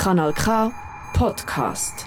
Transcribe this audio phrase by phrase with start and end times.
[0.00, 0.72] Kanal K
[1.12, 2.06] Podcast.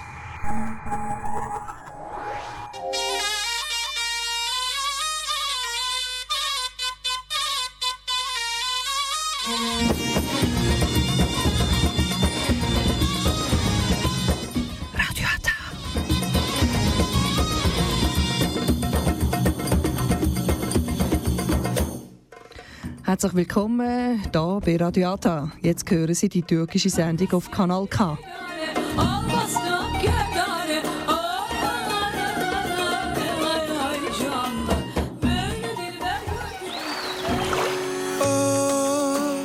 [23.14, 25.52] Herzlich willkommen hier bei Radio Ata.
[25.62, 28.18] Jetzt hören Sie die türkische Sendung auf Kanal K.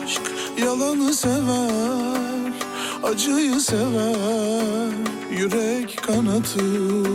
[0.03, 0.21] Aşk
[0.57, 2.53] yalanı sever,
[3.03, 4.93] acıyı sever,
[5.31, 7.07] yürek kanatır.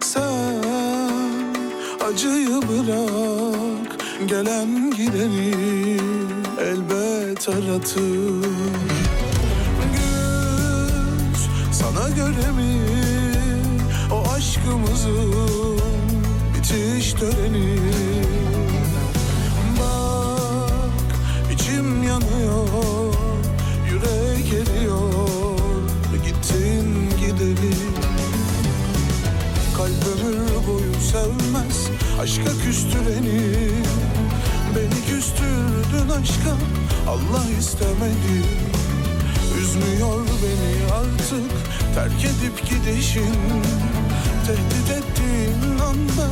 [0.00, 0.62] Sen
[2.08, 3.67] acıyı bırak,
[4.26, 5.54] gelen gideni
[6.60, 8.42] elbet aratır.
[9.92, 12.80] Güz sana göre mi
[14.12, 15.80] o aşkımızın
[16.54, 17.78] bitiş töreni?
[19.80, 20.80] Bak
[21.52, 23.14] içim yanıyor
[23.90, 25.58] Yürek eriyor
[26.24, 27.74] Gittin gideli
[29.76, 31.88] Kalp ömür boyu sevmez
[32.20, 33.87] Aşka küstüreni
[36.10, 36.56] aşka
[37.08, 38.44] Allah istemedi.
[39.60, 43.34] Üzmüyor beni artık Terk edip gidişin.
[44.46, 46.28] Tehdit ettiğin anda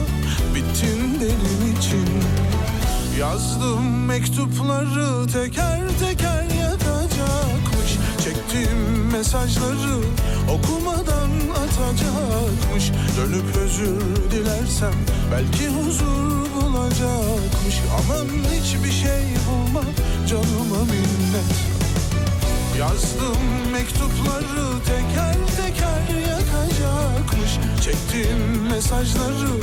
[0.55, 2.07] Bittin benim için.
[3.21, 7.91] Yazdım mektupları teker teker yakacakmış.
[8.25, 10.01] Çektiğim mesajları
[11.87, 14.95] atacakmış Dönüp özür dilersem
[15.33, 17.77] belki huzur bulacakmış.
[17.99, 19.83] Aman hiçbir şey bulma
[20.29, 21.55] canıma minnet.
[22.79, 27.51] Yazdım mektupları teker teker yakacakmış.
[27.85, 29.57] Çektiğim mesajları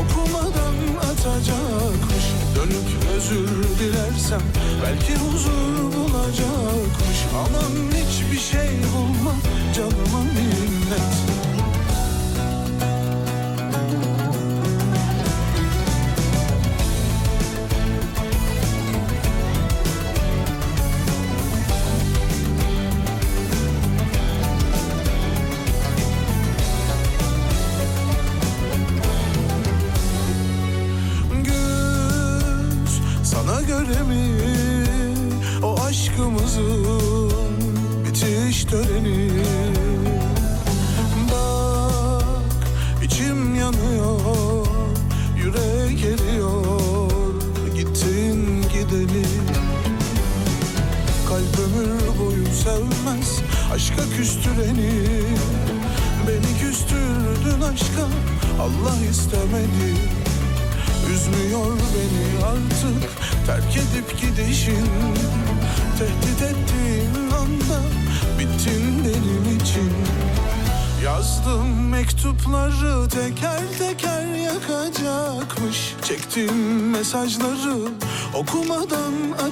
[0.00, 0.76] okumadan
[1.10, 2.24] atacakmış.
[2.56, 3.48] Dönüp özür
[3.78, 4.42] dilersem
[4.82, 7.18] belki huzur bulacakmış.
[7.34, 9.34] Aman hiçbir şey bulma
[9.74, 11.33] canıma minnet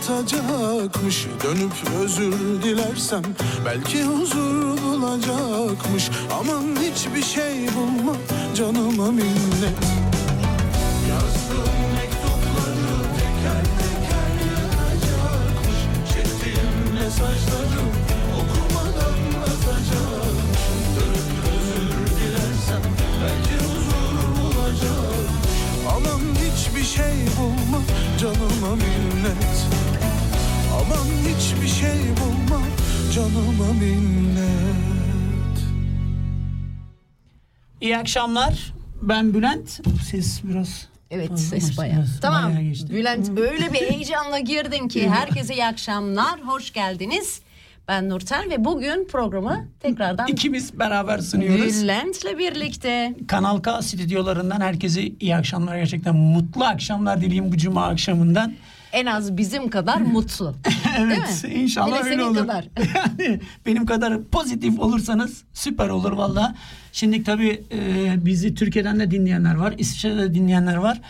[0.03, 3.23] okumadan atacakmış Dönüp özür dilersem
[3.65, 6.11] belki huzur bulacakmış.
[6.41, 8.17] Aman hiçbir şey bulma
[8.55, 9.79] canıma minnet.
[11.11, 15.79] Yazdım mektupları teker teker yakacakmış
[16.15, 17.83] Çektiğim mesajları
[18.39, 20.63] okumadan atacakmış
[20.97, 22.83] Dönüp özür dilersem
[23.23, 25.33] belki huzur bulacakmış.
[25.91, 27.79] Aman hiçbir şey bulma
[28.19, 29.52] canıma minnet
[31.03, 32.63] Aman hiçbir şey bulma
[33.15, 35.59] canıma minnet
[37.81, 38.73] İyi akşamlar.
[39.03, 39.81] Ben Bülent.
[40.11, 42.05] Ses biraz Evet fazla ses bayağı.
[42.21, 42.91] Tamam bayağı geçti.
[42.91, 46.41] Bülent öyle bir heyecanla girdin ki herkese iyi akşamlar.
[46.41, 47.41] Hoş geldiniz.
[47.89, 51.83] Ben Nurten ve bugün programı tekrardan İkimiz beraber sunuyoruz.
[51.83, 53.15] Bülent'le birlikte.
[53.29, 55.77] Kanal K stüdyolarından herkese iyi akşamlar.
[55.77, 58.55] Gerçekten mutlu akşamlar dileyim bu cuma akşamından.
[58.93, 60.55] En az bizim kadar mutlu.
[60.99, 61.63] Evet Değil mi?
[61.63, 62.37] inşallah de öyle olur.
[62.37, 62.65] kadar.
[62.95, 66.55] yani benim kadar pozitif olursanız süper olur valla.
[66.93, 69.75] Şimdi tabii e, bizi Türkiye'den de dinleyenler var.
[69.79, 71.01] İsviçre'de de dinleyenler var.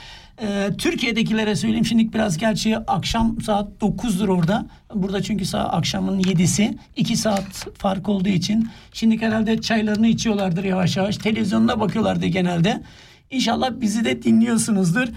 [0.43, 4.67] E, Türkiye'dekilere söyleyeyim şimdi biraz gerçi akşam saat 9'dur orada.
[4.95, 6.75] Burada çünkü saat akşamın 7'si.
[6.97, 8.69] 2 saat fark olduğu için.
[8.93, 11.17] Şimdi herhalde çaylarını içiyorlardır yavaş yavaş.
[11.17, 12.83] Televizyonuna bakıyorlardı genelde.
[13.31, 15.09] İnşallah bizi de dinliyorsunuzdur.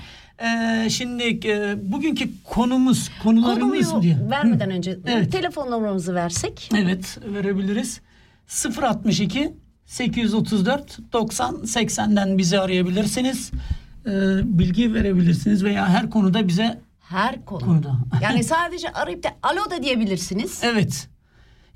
[0.42, 4.18] Ee, şimdi e, bugünkü konumuz konularımız Konuyu diye.
[4.30, 5.32] vermeden önce Evet.
[5.32, 6.70] telefon numaramızı versek.
[6.78, 8.02] Evet verebiliriz.
[8.82, 9.54] 062
[9.86, 13.52] 834 90 80'den bizi arayabilirsiniz.
[14.06, 14.12] Ee,
[14.44, 17.60] bilgi verebilirsiniz veya her konuda bize Her konu.
[17.66, 17.96] Konuda.
[18.22, 20.60] yani sadece arayıp da alo da diyebilirsiniz.
[20.64, 21.08] evet.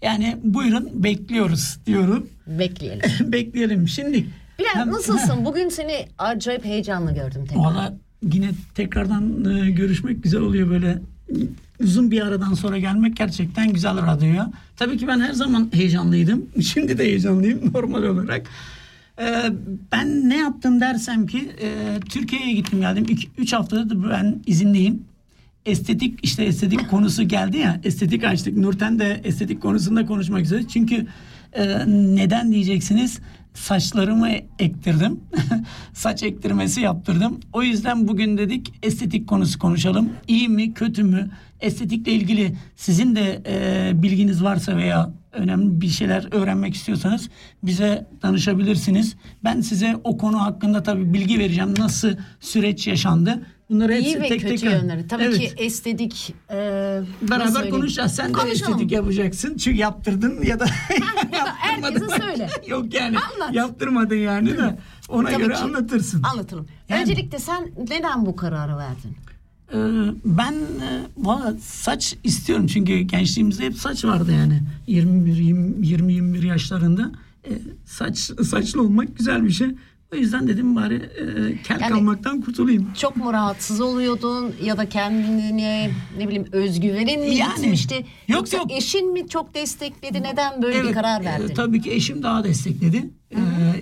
[0.02, 2.30] Yani buyurun bekliyoruz diyorum.
[2.48, 3.10] Bekleyelim.
[3.32, 3.88] Bekleyelim.
[3.88, 4.26] Şimdi
[4.74, 5.46] Hem- nasılsın?
[5.46, 7.64] Bugün seni acayip heyecanlı gördüm tekrar.
[7.64, 11.02] Valla yine tekrardan e, görüşmek güzel oluyor böyle
[11.84, 14.52] uzun bir aradan sonra gelmek gerçekten güzel radyoya.
[14.78, 16.46] Tabii ki ben her zaman heyecanlıydım.
[16.62, 18.48] Şimdi de heyecanlıyım normal olarak.
[19.22, 19.26] E,
[19.92, 23.06] ben ne yaptım dersem ki e, Türkiye'ye gittim geldim.
[23.38, 25.04] 3 haftadır ben izinliyim.
[25.66, 28.58] Estetik işte estetik konusu geldi ya estetik açtık.
[28.58, 30.68] Nurten de estetik konusunda konuşmak üzere.
[30.68, 31.08] Çünkü
[31.54, 33.20] e, neden diyeceksiniz?
[33.60, 34.30] Saçlarımı
[34.60, 35.20] ektirdim.
[35.94, 37.40] Saç ektirmesi yaptırdım.
[37.54, 40.10] O yüzden bugün dedik estetik konusu konuşalım.
[40.28, 41.30] İyi mi kötü mü?
[41.60, 47.30] Estetikle ilgili sizin de e, bilginiz varsa veya önemli bir şeyler öğrenmek istiyorsanız
[47.64, 49.16] bize danışabilirsiniz.
[49.44, 51.74] Ben size o konu hakkında tabii bilgi vereceğim.
[51.80, 52.10] Nasıl
[52.40, 53.46] süreç yaşandı?
[53.70, 55.08] Bunları hepsi İyi ve tek kötü tek yönleri.
[55.08, 55.40] Tabii Evet.
[55.40, 56.56] ki estetik e,
[57.22, 58.12] Beraber konuşacağız.
[58.16, 59.58] Sen de estetik yapacaksın.
[59.58, 60.66] Çünkü yaptırdın ya da
[61.58, 62.08] herkese yaptırmadın.
[62.26, 62.50] söyle.
[62.68, 63.54] Yok yani Anlat.
[63.56, 64.80] yaptırmadın yani de
[65.10, 65.60] ona Tabii göre ki.
[65.60, 66.24] anlatırsın.
[66.34, 66.68] Anlatalım.
[66.90, 69.16] Yani- Öncelikle sen neden bu kararı verdin?
[69.74, 69.78] Ee,
[70.26, 76.44] ben e, valla saç istiyorum çünkü gençliğimizde hep saç vardı yani 21 20 20 21
[76.44, 77.12] yaşlarında
[77.46, 77.52] E,
[77.86, 79.68] saç saçlı olmak güzel bir şey.
[80.14, 82.94] O yüzden dedim bari e, kel Yani- kalmaktan kurtulayım.
[82.94, 87.96] Çok mu rahatsız oluyordun ya da kendine ne bileyim özgüvenin mi Yani, gitmişti?
[87.96, 88.72] yok, Yoksa yok.
[88.72, 90.24] eşin mi çok destekledi?
[90.24, 91.54] Neden böyle bir karar e, verdin?
[91.56, 93.10] tabii ki eşim daha destekledi.
[93.32, 93.38] E,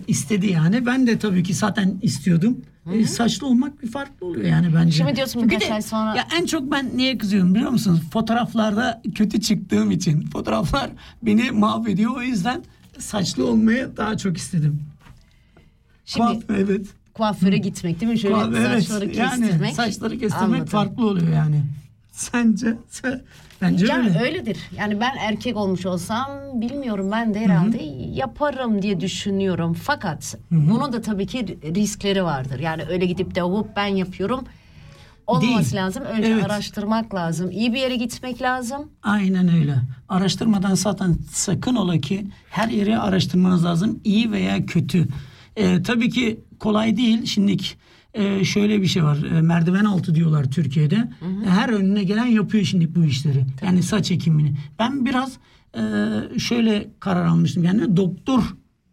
[0.07, 0.85] istedi yani.
[0.85, 2.57] Ben de tabii ki zaten istiyordum.
[2.93, 4.91] E, saçlı olmak bir farklı oluyor yani bence.
[4.97, 8.01] Şimdi diyorsun birkaç ay sonra- Ya en çok ben niye kızıyorum biliyor musunuz?
[8.13, 10.21] Fotoğraflarda kötü çıktığım için.
[10.29, 10.89] Fotoğraflar
[11.23, 12.17] beni mahvediyor.
[12.17, 12.63] O yüzden
[12.99, 14.79] saçlı olmayı daha çok istedim.
[16.07, 16.85] Şimdi Kuaf- evet.
[17.13, 18.19] kuaföre gitmek değil mi?
[18.19, 18.83] Şöyle Kuaf- evet.
[18.83, 19.73] saçları Yani kestirmek.
[19.75, 20.65] saçları kestirmek Anladım.
[20.65, 21.63] farklı oluyor yani.
[22.11, 22.77] Sence?
[22.89, 23.21] Sen-
[23.61, 24.19] Bence Yani öyle.
[24.19, 24.57] öyledir.
[24.77, 27.77] Yani ben erkek olmuş olsam bilmiyorum ben de herhalde
[28.13, 29.73] yaparım diye düşünüyorum.
[29.73, 32.59] Fakat bunun da tabii ki riskleri vardır.
[32.59, 34.45] Yani öyle gidip de hop ben yapıyorum.
[35.27, 35.83] Olmaması Değil.
[35.83, 36.03] lazım.
[36.03, 36.45] Önce Evet.
[36.45, 37.51] araştırmak lazım.
[37.51, 38.89] İyi bir yere gitmek lazım.
[39.03, 39.75] Aynen öyle.
[40.09, 43.99] Araştırmadan zaten sakın ola ki her yeri araştırmanız lazım.
[44.03, 45.07] İyi veya kötü.
[45.57, 47.25] Ee, tabii ki kolay değil.
[47.25, 47.57] Şimdi
[48.13, 49.17] e, şöyle bir şey var.
[49.37, 51.09] E, merdiven altı diyorlar Türkiye'de.
[51.45, 53.45] Her önüne gelen yapıyor şimdi bu işleri.
[53.61, 54.53] Yani saç ekimini.
[54.79, 55.37] Ben biraz
[55.77, 55.81] e,
[56.39, 57.63] şöyle karar almıştım.
[57.63, 58.43] Yani doktor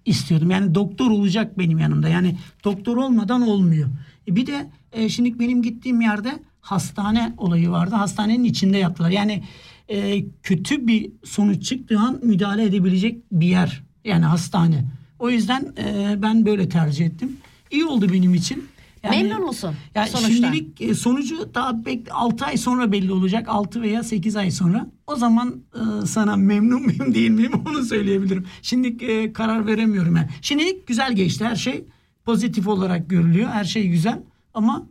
[0.05, 0.51] istiyordum.
[0.51, 2.09] Yani doktor olacak benim yanımda.
[2.09, 3.89] Yani doktor olmadan olmuyor.
[4.29, 7.95] E, bir de e, şimdi benim gittiğim yerde hastane olayı vardı.
[7.95, 9.11] Hastanenin içinde yaptılar.
[9.11, 9.43] Yani
[9.89, 13.83] e, kötü bir sonuç çıktığı an müdahale edebilecek bir yer.
[14.05, 14.85] Yani hastane.
[15.19, 17.37] O yüzden e, ben böyle tercih ettim.
[17.71, 18.69] İyi oldu benim için.
[19.03, 20.31] Yani- Memnun musun Yani sonuçtan?
[20.31, 23.49] şimdilik e, sonucu daha bek 6 ay sonra belli olacak.
[23.49, 24.87] 6 veya 8 ay sonra.
[25.07, 28.47] O zaman e, sana memnun muyum değil miyim onu söyleyebilirim.
[28.63, 30.29] Şimdi e, karar veremiyorum yani.
[30.43, 31.45] Şimdilik güzel geçti.
[31.45, 31.85] Her şey
[32.25, 33.49] pozitif olarak görülüyor.
[33.51, 34.23] Her şey güzel
[34.55, 34.87] ama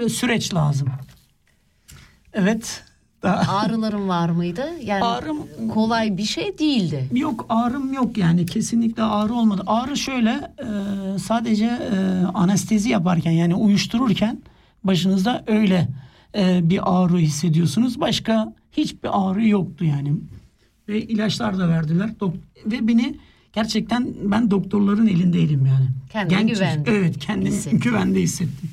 [0.00, 0.88] e, süreç lazım.
[2.32, 2.84] Evet.
[3.22, 4.64] Daha Ağrıların var mıydı?
[4.84, 7.08] Yani Ağrım- kolay bir şey değildi.
[7.12, 9.62] Yok ağrım yok yani kesinlikle ağrı olmadı.
[9.66, 10.68] Ağrı şöyle e,
[11.18, 11.96] sadece e,
[12.34, 14.38] anestezi yaparken yani uyuştururken
[14.84, 15.88] başınızda öyle
[16.38, 18.00] e, bir ağrı hissediyorsunuz.
[18.00, 20.12] Başka hiçbir ağrı yoktu yani.
[20.88, 22.10] Ve ilaçlar da verdiler.
[22.66, 23.14] Ve beni
[23.52, 25.86] gerçekten ben doktorların elindeydim yani.
[26.12, 28.70] Kendine güvende Evet kendimi güvende hissettim.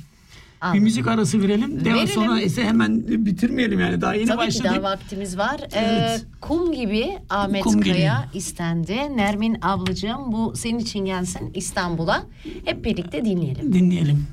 [0.64, 0.80] Anladım.
[0.80, 1.86] Bir müzik arası verelim.
[1.86, 2.08] Daha Verelim.
[2.08, 4.02] sonra ise hemen bitirmeyelim yani.
[4.02, 4.72] Daha yeni Tabii başladık.
[4.72, 5.60] daha vaktimiz var.
[5.74, 5.76] Evet.
[5.76, 7.94] Ee, kum gibi Ahmet Kum gibi.
[7.94, 8.96] Kaya istendi.
[9.16, 12.24] Nermin ablacığım bu senin için gelsin İstanbul'a.
[12.66, 13.74] Hep birlikte dinleyelim.
[13.74, 14.28] Dinleyelim.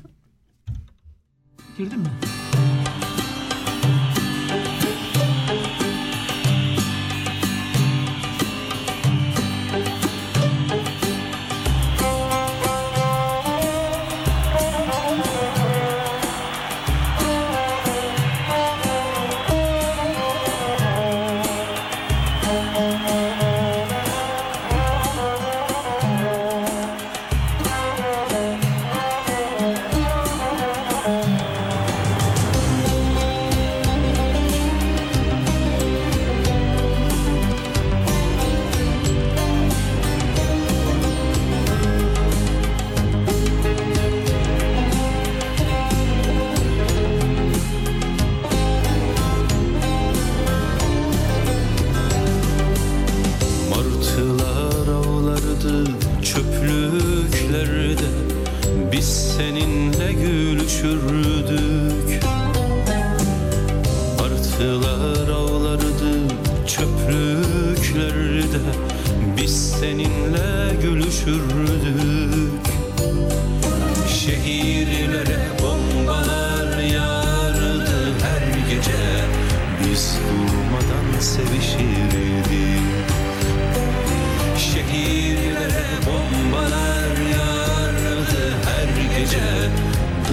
[1.77, 2.07] Girdin mi?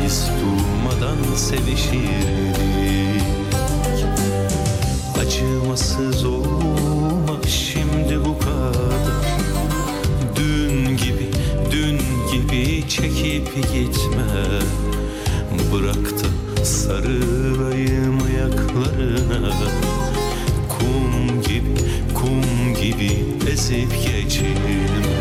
[0.05, 3.25] Biz durmadan sevişirdik.
[5.21, 9.15] Acımasız olma şimdi bu kadar.
[10.37, 11.31] Dün gibi,
[11.71, 12.01] dün
[12.33, 14.25] gibi çekip gitme.
[15.73, 19.53] Bırak da sarılayım ayaklarına.
[20.69, 21.75] Kum gibi,
[22.15, 25.19] kum gibi ezip geçirme.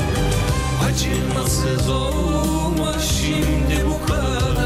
[0.86, 4.56] Acımasız olma şimdi bu kadar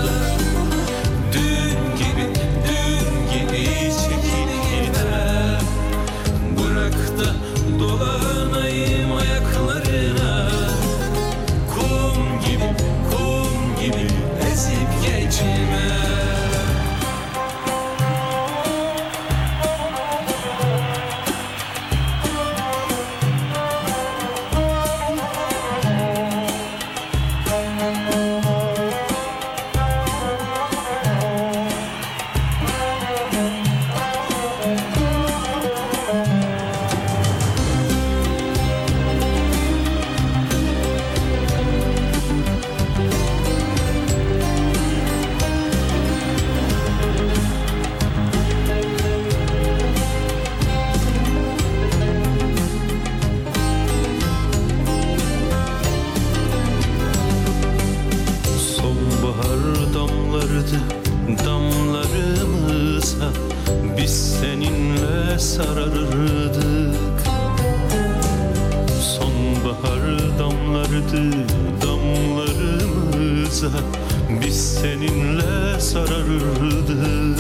[74.42, 77.40] Biz seninle sararırdık.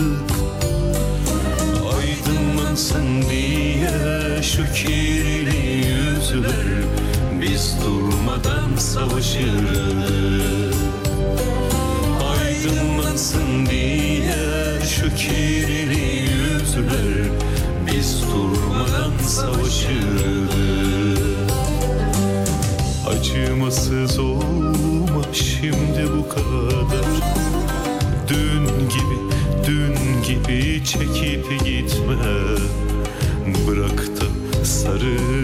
[1.98, 6.68] Aydınlansın diye şu kirli yüzler
[7.42, 10.76] Biz durmadan savaşırdık.
[12.40, 13.81] Aydınlansın diye
[30.86, 32.16] çekip gitme.
[33.68, 34.26] Bırak da
[34.66, 35.41] sarılayım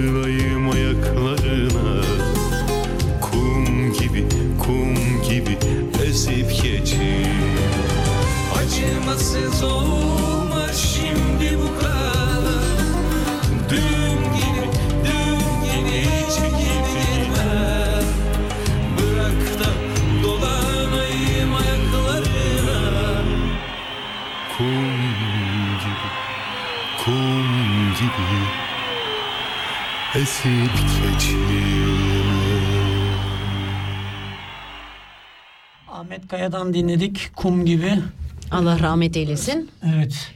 [30.38, 30.72] Esip
[31.04, 31.38] geçir
[35.92, 37.94] Ahmet Kaya'dan dinledik kum gibi.
[38.52, 39.70] Allah rahmet eylesin.
[39.96, 40.32] Evet.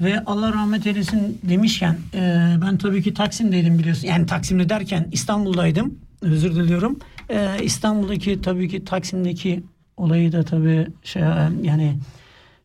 [0.00, 4.08] Ve Allah rahmet eylesin demişken e, ben tabii ki Taksim'deydim biliyorsun.
[4.08, 5.98] Yani Taksim'de derken İstanbul'daydım.
[6.22, 6.98] Özür diliyorum.
[7.28, 9.62] E, İstanbul'daki tabii ki Taksim'deki
[9.96, 11.22] olayı da tabii şey
[11.62, 11.98] yani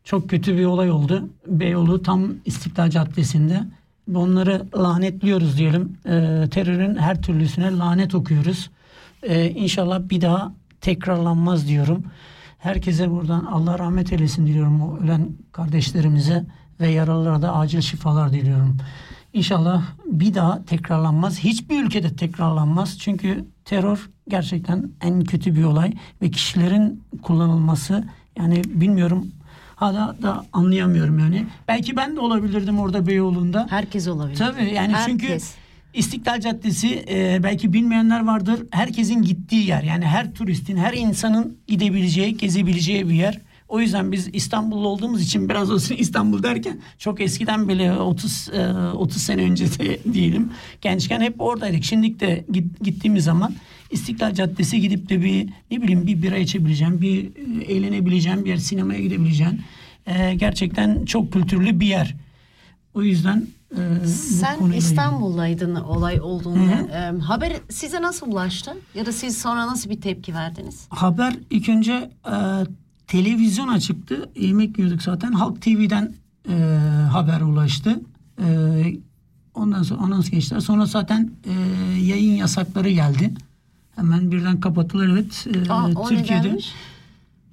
[0.04, 1.28] çok kötü bir olay oldu.
[1.46, 3.62] Beyoğlu tam İstiklal Caddesi'nde.
[4.14, 5.98] Onları lanetliyoruz diyelim.
[6.04, 8.70] E, terörün her türlüsüne lanet okuyoruz.
[9.22, 12.04] E, inşallah bir daha tekrarlanmaz diyorum.
[12.58, 16.44] Herkese buradan Allah rahmet eylesin diliyorum o ölen kardeşlerimize
[16.80, 18.76] ve yaralılara da acil şifalar diliyorum.
[19.32, 21.38] İnşallah bir daha tekrarlanmaz.
[21.38, 22.98] Hiçbir ülkede tekrarlanmaz.
[22.98, 28.04] Çünkü terör gerçekten en kötü bir olay ve kişilerin kullanılması
[28.38, 29.26] yani bilmiyorum
[29.80, 31.46] hala da anlayamıyorum yani.
[31.68, 33.66] Belki ben de olabilirdim orada Beyoğlu'nda.
[33.70, 34.38] Herkes olabilir.
[34.38, 35.54] Tabii yani çünkü Herkes.
[35.94, 38.66] İstiklal Caddesi e, belki bilmeyenler vardır.
[38.70, 39.82] Herkesin gittiği yer.
[39.82, 43.40] Yani her turistin, her insanın gidebileceği, gezebileceği bir yer.
[43.68, 48.66] O yüzden biz İstanbullu olduğumuz için biraz olsun İstanbul derken çok eskiden bile 30 e,
[48.92, 50.52] 30 sene önce de diyelim.
[50.80, 51.84] Gençken hep oradaydık.
[51.84, 53.54] Şimdi de git- gittiğimiz zaman
[53.90, 58.56] İstiklal Caddesi gidip de bir ne bileyim bir bira içebileceğim, bir e, eğlenebileceğim bir yer,
[58.56, 59.60] sinemaya gidebileceğim.
[60.06, 62.16] E, gerçekten çok kültürlü bir yer.
[62.94, 64.72] O yüzden e, Sen.
[64.72, 66.88] İstanbul'daydın olay olduğunda.
[66.92, 68.76] Ee, haber size nasıl ulaştı?
[68.94, 70.86] Ya da siz sonra nasıl bir tepki verdiniz?
[70.90, 72.34] Haber ilk önce e,
[73.08, 74.30] televizyon açıktı.
[74.36, 75.32] Yemek yiyorduk zaten.
[75.32, 76.14] Halk TV'den
[76.48, 76.54] e,
[77.12, 78.00] haber ulaştı.
[78.42, 78.46] E,
[79.54, 80.60] ondan sonra anons geçtiler.
[80.60, 81.52] Sonra zaten e,
[82.00, 83.34] yayın yasakları geldi.
[83.96, 85.46] Hemen birden kapattılar evet.
[85.54, 86.58] Ee, Aa, o Türkiye'de.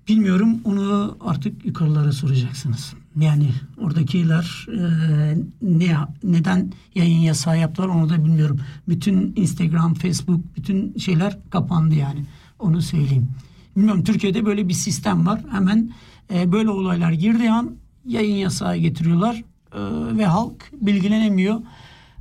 [0.07, 2.93] Bilmiyorum onu artık yukarılara soracaksınız.
[3.19, 8.59] Yani oradakiler e, ne neden yayın yasağı yaptılar onu da bilmiyorum.
[8.87, 12.25] Bütün Instagram, Facebook bütün şeyler kapandı yani.
[12.59, 13.27] Onu söyleyeyim.
[13.75, 15.41] Bilmiyorum Türkiye'de böyle bir sistem var.
[15.51, 15.91] Hemen
[16.33, 19.35] e, böyle olaylar girdiği an yayın yasağı getiriyorlar
[19.73, 19.79] e,
[20.17, 21.61] ve halk bilgilenemiyor.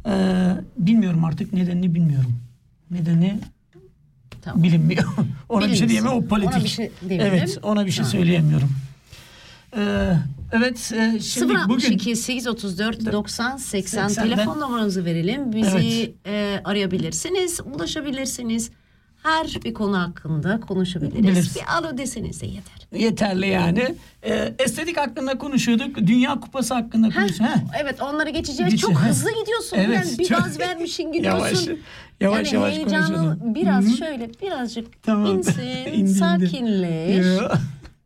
[0.06, 0.12] E,
[0.78, 2.34] bilmiyorum artık nedenini bilmiyorum.
[2.90, 3.40] Nedeni
[4.42, 4.62] Tamam.
[4.62, 5.04] bilinmiyor.
[5.49, 6.54] ona bir şey diyemem o politik.
[6.54, 7.34] Ona bir şey demeyelim.
[7.34, 8.70] evet ona bir şey söyleyemiyorum.
[9.76, 10.12] Ee,
[10.52, 14.28] evet e, şimdi bugün 062 834 90 80 80'den.
[14.28, 15.52] telefon numaranızı verelim.
[15.52, 16.14] Bizi Evet.
[16.26, 18.70] e, arayabilirsiniz, ulaşabilirsiniz.
[19.25, 21.23] Her bir konu hakkında konuşabiliriz.
[21.23, 21.57] Biliriz.
[21.57, 22.87] Bir alo deseniz de yeter.
[22.93, 23.95] yeterli yani.
[24.23, 25.97] Ee, estetik hakkında konuşuyorduk.
[25.97, 27.59] Dünya Kupası hakkında konuşuyorduk.
[27.83, 28.73] Evet onları geçeceğiz.
[28.73, 29.76] Geç- çok hızlı gidiyorsun.
[29.76, 31.45] Evet, yani bir çok- gaz vermişin gidiyorsun.
[31.47, 31.66] Yavaş,
[32.21, 33.54] yavaş, yani yavaş heyecanı konuşalım.
[33.54, 33.97] biraz Hı-hı.
[33.97, 35.37] şöyle birazcık Tamam.
[35.38, 37.26] insin, sakinleş.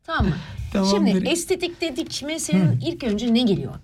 [0.07, 0.35] Tamam mı?
[0.73, 0.97] Tamamdır.
[1.13, 3.75] Şimdi estetik dedik mi senin ilk önce ne geliyor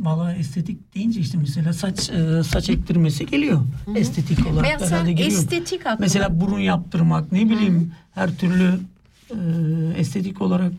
[0.00, 3.60] Vallahi estetik deyince işte mesela saç e, saç ektirmesi geliyor.
[3.96, 5.38] Estetik olarak sen herhalde geliyor.
[5.38, 8.80] estetik hakkında- Mesela burun yaptırmak ne bileyim her türlü
[9.30, 9.36] e,
[9.98, 10.72] estetik olarak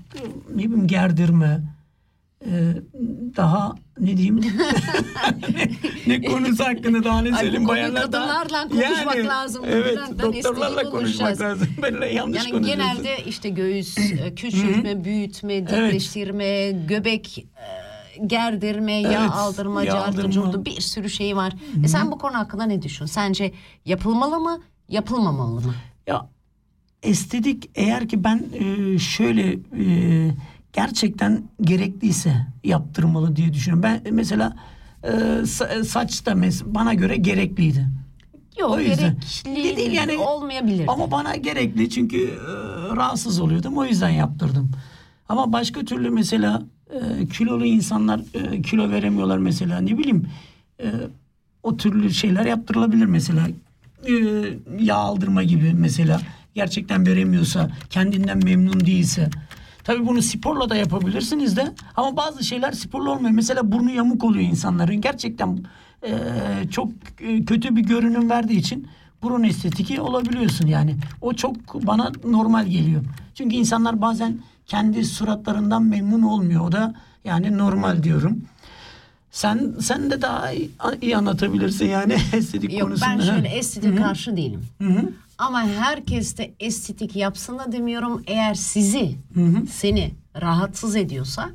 [0.56, 1.62] ne bileyim gerdirme
[2.46, 2.51] e,
[3.38, 4.48] daha ne diyeyim ne,
[6.08, 9.63] ne konusu hakkında daha ne söyleyeyim bayanlar kadınlarla konuşmak lazım.
[9.68, 11.68] Evet Bülent'ten doktorlarla konuşmak lazım.
[11.82, 12.94] Böyle yanlış Yani konuşuyorsun.
[12.96, 17.91] genelde işte göğüs e, küçültme, büyütme, dikleştirme, göbek e,
[18.28, 20.32] gerdirme, yağ Evet, aldırma, yağ cartı, aldırma.
[20.32, 21.54] curtu bir sürü şey var.
[21.84, 23.06] E sen bu konu hakkında ne düşün?
[23.06, 23.51] Sence
[23.86, 24.60] yapılmalı mı,
[24.90, 25.74] yapılmamalı mı?
[26.07, 26.29] Ya
[27.03, 30.31] estetik eğer ki ben e, şöyle e,
[30.74, 33.84] gerçekten gerekliyse yaptırmalı diye düşünüyorum.
[33.84, 34.55] Ben mesela
[35.03, 35.07] e,
[35.42, 37.88] sa- saç da mes- bana göre gerekliydi.
[38.60, 39.18] Yok O yüzden.
[39.46, 40.86] gerekli Değil yani- olmayabilir.
[40.88, 42.36] Ama bana gerekli çünkü e,
[42.96, 44.72] rahatsız oluyordum o yüzden yaptırdım.
[45.29, 50.27] Ama başka türlü mesela e, kilolu insanlar e, kilo veremiyorlar mesela ne bileyim
[50.80, 50.92] e,
[51.64, 53.48] o türlü şeyler yaptırılabilir mesela.
[54.08, 54.14] E,
[54.80, 56.22] yağ aldırma gibi mesela
[56.56, 59.30] gerçekten veremiyorsa kendinden memnun değilse.
[59.84, 63.32] Tabii bunu sporla da yapabilirsiniz de ama bazı şeyler sporla olmuyor.
[63.32, 65.01] Mesela burnu yamuk oluyor insanların.
[65.01, 65.60] Gerçekten
[66.72, 66.92] çok
[67.48, 68.88] kötü bir görünüm verdiği için
[69.24, 70.96] burun estetiki olabiliyorsun yani.
[71.22, 73.04] O çok bana normal geliyor.
[73.36, 74.40] Çünkü insanlar bazen
[74.72, 76.68] kendi suratlarından memnun olmuyor.
[76.68, 78.42] O da yani normal diyorum.
[79.31, 83.10] Sen sen de daha iyi, iyi anlatabilirsin yani estetik Yok konusunda.
[83.10, 84.66] ben şöyle estetik karşı değilim.
[84.81, 85.10] Hı-hı.
[85.38, 88.24] Ama herkes de estetik yapsın da demiyorum.
[88.27, 89.16] Eğer sizi,
[89.72, 91.50] seni rahatsız ediyorsa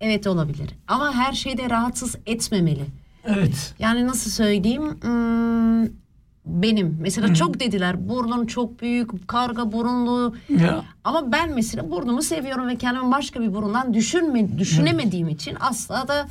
[0.00, 0.70] evet olabilir.
[0.88, 2.84] Ama her şeyde rahatsız etmemeli.
[3.24, 3.74] Evet.
[3.78, 4.96] Yani nasıl söyleyeyim?
[5.02, 6.03] Hmm,
[6.46, 10.34] benim mesela çok dediler burnun çok büyük, karga burunlu.
[10.48, 10.84] Ya.
[11.04, 16.26] Ama ben mesela burnumu seviyorum ve kendimi başka bir burundan düşünme, düşünemediğim için asla da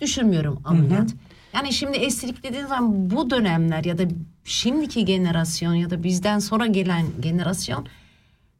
[0.00, 1.10] düşünmüyorum ameliyat.
[1.54, 4.02] Yani şimdi estetik dediğin zaman bu dönemler ya da
[4.44, 7.86] şimdiki jenerasyon ya da bizden sonra gelen jenerasyon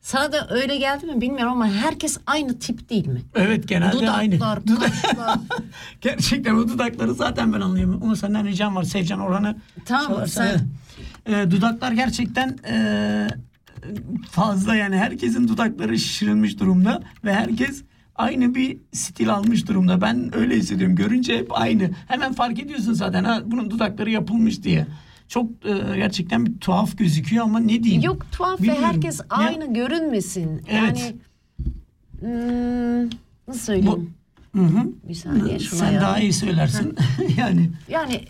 [0.06, 3.22] sana da öyle geldi mi bilmiyorum ama herkes aynı tip değil mi?
[3.34, 4.34] Evet genelde Dudaklar, aynı.
[4.34, 5.38] Dudak- kaşlar.
[6.00, 8.02] Gerçekten o dudakları zaten ben anlayamıyorum.
[8.06, 10.46] Ama senden ricam var Sevcan Orhan'ı Tamam, çalarsan.
[10.46, 10.68] sen-
[11.34, 13.28] Ee, dudaklar gerçekten ee,
[14.30, 17.82] fazla yani herkesin dudakları şişirilmiş durumda ve herkes
[18.16, 20.00] aynı bir stil almış durumda.
[20.00, 20.96] Ben öyle hissediyorum.
[20.96, 21.90] Görünce hep aynı.
[22.08, 24.86] Hemen fark ediyorsun zaten ha bunun dudakları yapılmış diye.
[25.28, 28.02] Çok ee, gerçekten bir tuhaf gözüküyor ama ne diyeyim?
[28.02, 28.84] Yok tuhaf ve Bilmiyorum.
[28.84, 30.62] herkes Ya- aynı görünmesin.
[30.68, 30.98] Evet.
[30.98, 31.16] Yani
[32.20, 33.10] hmm,
[33.48, 34.10] nasıl söyleyeyim?
[34.54, 34.86] Hı hı.
[35.08, 36.00] Bir saniye şuna Sen ya.
[36.00, 36.96] daha iyi söylersin.
[37.38, 38.20] yani Yani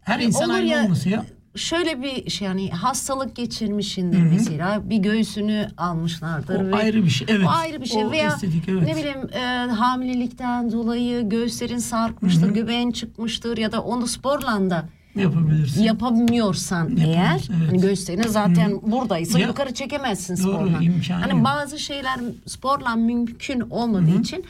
[0.00, 1.24] her e, insan aynı ya, olması ya.
[1.56, 6.60] Şöyle bir şey yani hastalık geçirmişindir mesela bir göğsünü almışlardır.
[6.60, 7.46] O ve- ayrı bir şey, evet.
[7.46, 8.82] O ayrı bir şey O veya estetik, evet.
[8.82, 9.40] ne bileyim e,
[9.72, 14.88] hamilelikten dolayı göğüslerin sarkmıştır, göbeğin çıkmıştır ya da onu sporla da
[15.22, 15.82] Yapabilirsin.
[15.82, 17.68] yapamıyorsan eğer evet.
[17.70, 20.80] hani göğüslerin zaten buradaysa Ya- yukarı çekemezsin Doğru, sporla.
[21.20, 21.44] Hani yok.
[21.44, 24.44] bazı şeyler sporla mümkün olmadığı için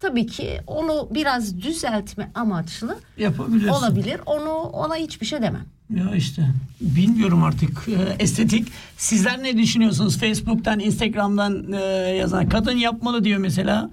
[0.00, 3.68] tabii ki onu biraz düzeltme amaçlı Yapabilirsin.
[3.68, 4.20] olabilir.
[4.26, 5.64] Onu ona hiçbir şey demem.
[5.94, 6.42] Ya işte
[6.80, 8.68] bilmiyorum artık Ee, estetik.
[8.96, 10.18] Sizler ne düşünüyorsunuz?
[10.18, 11.76] Facebook'tan, Instagram'dan e,
[12.16, 13.90] yazan kadın yapmalı diyor mesela.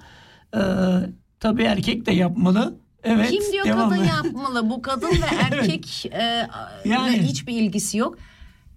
[0.56, 0.60] Ee,
[1.40, 2.76] tabii erkek de yapmalı.
[3.04, 3.30] Evet.
[3.32, 3.90] Kim diyor devam.
[3.90, 4.70] kadın yapmalı?
[4.70, 6.48] Bu kadın ve erkek e,
[6.86, 7.22] Yani.
[7.22, 8.18] hiçbir ilgisi yok.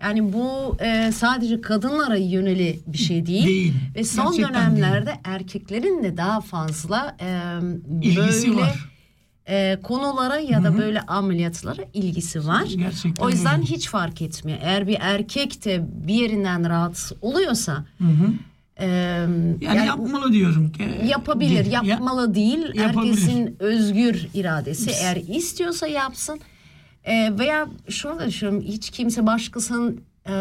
[0.02, 3.46] Yani bu e, sadece kadınlara yöneli bir şey değil.
[3.46, 3.74] Değil.
[3.96, 7.26] Ve son Gerçekten dönemlerde erkeklerin de daha fazla e,
[8.02, 8.88] İlgisi böyle var.
[9.48, 12.64] e, konulara ya da böyle ameliyatlara ilgisi var.
[12.76, 13.70] Gerçekten o yüzden öyle.
[13.70, 14.58] hiç fark etmiyor.
[14.62, 17.84] Eğer bir erkek de bir yerinden rahatsız oluyorsa
[18.80, 20.72] e, Yani, yani yapmalı diyorum.
[21.06, 22.74] Yapabilir, Ya- yapmalı değil.
[22.74, 23.12] Yapabilir.
[23.12, 24.90] Herkesin özgür iradesi.
[24.90, 26.40] Eğer istiyorsa yapsın.
[27.04, 28.64] E, veya şunu da düşünüyorum.
[28.68, 30.32] Hiç kimse başkasının e,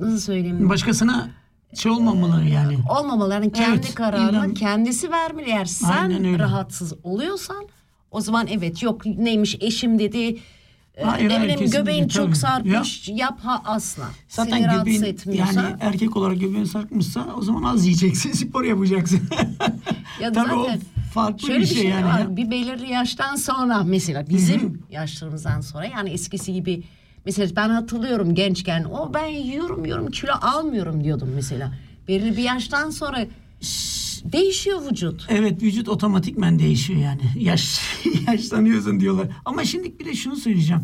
[0.00, 0.68] nasıl söyleyeyim?
[0.70, 1.30] Başkasına
[1.74, 2.78] şey olmamalı yani.
[2.98, 3.32] olmamalı.
[3.34, 5.50] Yani kendi Evet, kararını illa- kendisi vermeli.
[5.50, 7.64] Eğer sen rahatsız oluyorsan
[8.10, 10.38] o zaman evet yok neymiş eşim dedi.
[10.96, 14.04] E, Hayır, ne bileyim, göbeğin çok sarkmış yap ha asla.
[14.28, 15.62] Zaten Seni göbeğin etmiyorsa.
[15.62, 19.20] yani erkek olarak göbeğin sarkmışsa o zaman az yiyeceksin, spor yapacaksın.
[20.20, 20.80] Ya Tabii o zaten
[21.14, 22.04] farklı Şöyle bir şey, şey, yani.
[22.04, 22.18] var.
[22.18, 22.36] ya.
[22.36, 26.82] Bir belirli yaştan sonra mesela bizim yaşlarımızdan sonra yani eskisi gibi
[27.26, 31.72] mesela ben hatırlıyorum gençken o ben yiyorum yiyorum kilo almıyorum diyordum mesela.
[32.08, 33.18] Belirli bir yaştan sonra
[34.32, 35.26] değişiyor vücut.
[35.28, 37.20] Evet vücut otomatikmen değişiyor yani.
[37.38, 37.80] Yaş
[38.26, 39.28] yaşlanıyorsun diyorlar.
[39.44, 40.82] Ama şimdi bir de şunu söyleyeceğim.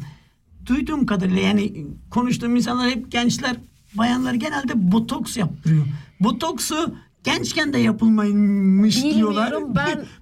[0.66, 3.56] Duyduğum kadarıyla yani konuştuğum insanlar hep gençler,
[3.94, 5.84] bayanlar genelde botoks yaptırıyor.
[6.20, 9.52] Botoksu gençken de yapılmaymış diyorlar.
[9.52, 9.74] Bilmiyorum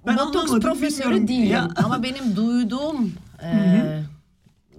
[0.07, 1.27] ben, botoks profesörü bilmiyorum.
[1.27, 3.11] değilim Ya, ama benim duyduğum
[3.43, 4.03] e,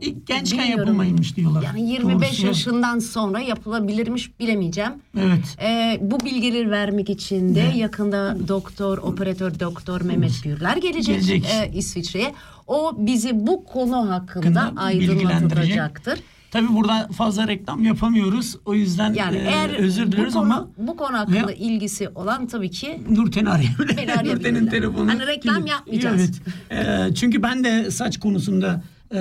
[0.03, 0.79] ilk gençken bilmiyorum.
[0.87, 1.63] yapılmaymış diyorlar.
[1.63, 2.47] yani 25 Doğrusu.
[2.47, 4.93] yaşından sonra yapılabilirmiş bilemeyeceğim.
[5.19, 5.57] Evet.
[5.63, 11.45] Ee, bu bilgileri vermek için de yakında doktor, operatör doktor Mehmet Gürler gelecek, Gelecek.
[11.47, 12.35] e, İsviçre'ye.
[12.67, 16.19] O bizi bu konu hakkında Hakkında aydınlatacaktır.
[16.51, 18.57] Tabii burada fazla reklam yapamıyoruz.
[18.67, 22.09] O yüzden Yani e, eğer özür bu dileriz konu, ama bu konu hakkında Ya- ilgisi
[22.09, 24.35] olan tabii ki Nurten'i arayabilir.
[24.35, 25.11] Nurten'in telefonu.
[25.11, 26.41] Hani reklam yapmayacağız.
[26.71, 26.89] Evet.
[27.11, 28.83] Ee, çünkü ben de saç konusunda
[29.15, 29.19] e,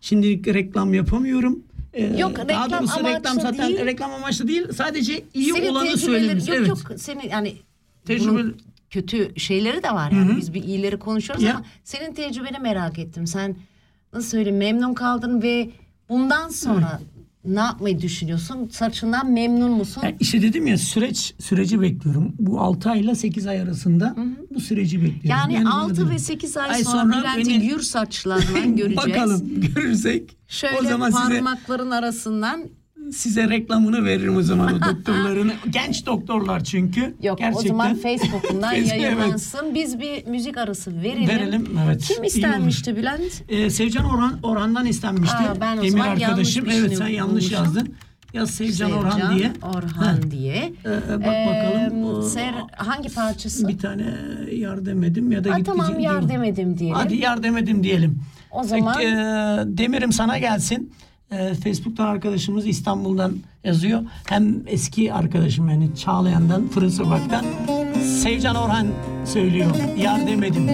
[0.00, 1.62] şimdilik reklam yapamıyorum.
[1.94, 3.86] Ee, Yok, daha reklam doğrusu reklam amaçlı zaten değil.
[3.86, 4.72] reklam amaçlı değil.
[4.72, 6.48] Sadece iyi senin olanı söylüyoruz.
[6.48, 6.68] Yok evet.
[6.68, 7.56] yok senin yani
[8.08, 8.54] Tecrübe-
[8.90, 11.54] kötü şeyleri de var yani biz bir iyileri konuşuyoruz Ya.
[11.54, 13.26] ama senin tecrübeni merak ettim.
[13.26, 13.56] Sen
[14.12, 15.70] nasıl söyleyeyim memnun kaldın ve
[16.08, 17.00] bundan sonra
[17.46, 18.68] ne yapmayı düşünüyorsun?
[18.72, 20.02] Saçından memnun musun?
[20.04, 22.32] Ya işte dedim ya süreç süreci bekliyorum.
[22.38, 24.16] Bu 6 ayla 8 ay arasında
[24.54, 25.30] bu süreci bekliyorum.
[25.50, 26.10] Yani, böyle 6 dedim.
[26.10, 28.96] ve 8 ay, Ay sonra, sonra Bülent'i beni- gür saçlarla göreceğiz.
[28.96, 30.36] Bakalım görürsek.
[30.48, 32.64] Şöyle o zaman size parmakların arasından
[33.12, 35.52] size reklamını veririm o zaman o doktorların.
[35.70, 37.14] Genç doktorlar çünkü.
[37.22, 37.64] yok Gerçekten.
[37.64, 39.74] o zaman Facebook'undan Facebook, yayınlansın.
[39.74, 41.28] Biz bir müzik arası verelim.
[41.28, 42.02] Verelim, evet.
[42.14, 43.42] Kim istenmişti Bülent?
[43.48, 45.36] Ee, Sevcan Orhan Orhan'dan istenmişti.
[45.36, 46.66] Aa, ben o Emir zaman arkadaşım.
[46.66, 47.64] yanlış Evet sen yanlış bulmuşum.
[47.64, 47.94] yazdın.
[48.34, 49.52] Yaz Sevcan, Sevcan Orhan diye.
[49.62, 50.16] Orhan Ha.
[50.30, 50.72] diye.
[50.84, 52.02] Ee, bak bakalım.
[52.02, 53.68] Ee, o- Ser, hangi parçası?
[53.68, 54.14] bir tane
[54.52, 56.96] yar demedim ya da Ha, git tamam yar demedim diyelim.
[56.96, 58.18] Hadi yar demedim diyelim.
[58.50, 59.12] O zaman- Peki, e,
[59.78, 60.92] Demir'im sana gelsin.
[61.30, 64.02] E, Facebook'tan arkadaşımız İstanbul'dan yazıyor.
[64.28, 67.44] Hem eski arkadaşım yani Çağlayan'dan, Fırın Sokak'tan.
[68.02, 68.86] Sevcan Orhan
[69.24, 69.70] söylüyor.
[69.98, 70.70] Yar demedim.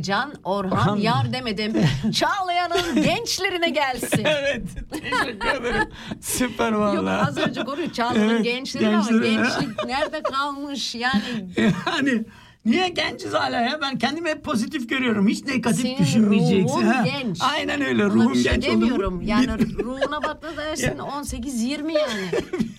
[0.00, 0.96] Sevcan, Orhan, Orhan.
[0.96, 1.72] yar demedim.
[2.14, 4.24] Çağlayan'ın gençlerine gelsin.
[4.30, 4.62] Evet.
[4.92, 5.88] Teşekkür ederim.
[6.20, 7.26] Süper Yok vallahi.
[7.28, 9.34] az önce konuyu Çağlayan'ın Evet, gençleri ama gençleri.
[9.34, 11.22] gençlik nerede kalmış yani
[11.56, 12.24] Yani
[12.64, 13.78] niye genciz hala ya?
[13.82, 15.28] Ben kendimi hep pozitif görüyorum.
[15.28, 16.64] Hiç negatif Senin düşünmeyeceksin.
[16.78, 17.04] ruhun ha.
[17.06, 17.38] genç.
[17.40, 18.04] Aynen öyle.
[18.06, 19.22] Ona Ruhum bir şey genç demiyorum.
[19.22, 19.78] Yani bitti.
[19.84, 22.30] ruhuna bak da dersin 18-20 yani.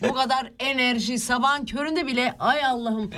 [0.10, 3.12] Bu kadar enerji sabahın köründe bile ay Allah'ım.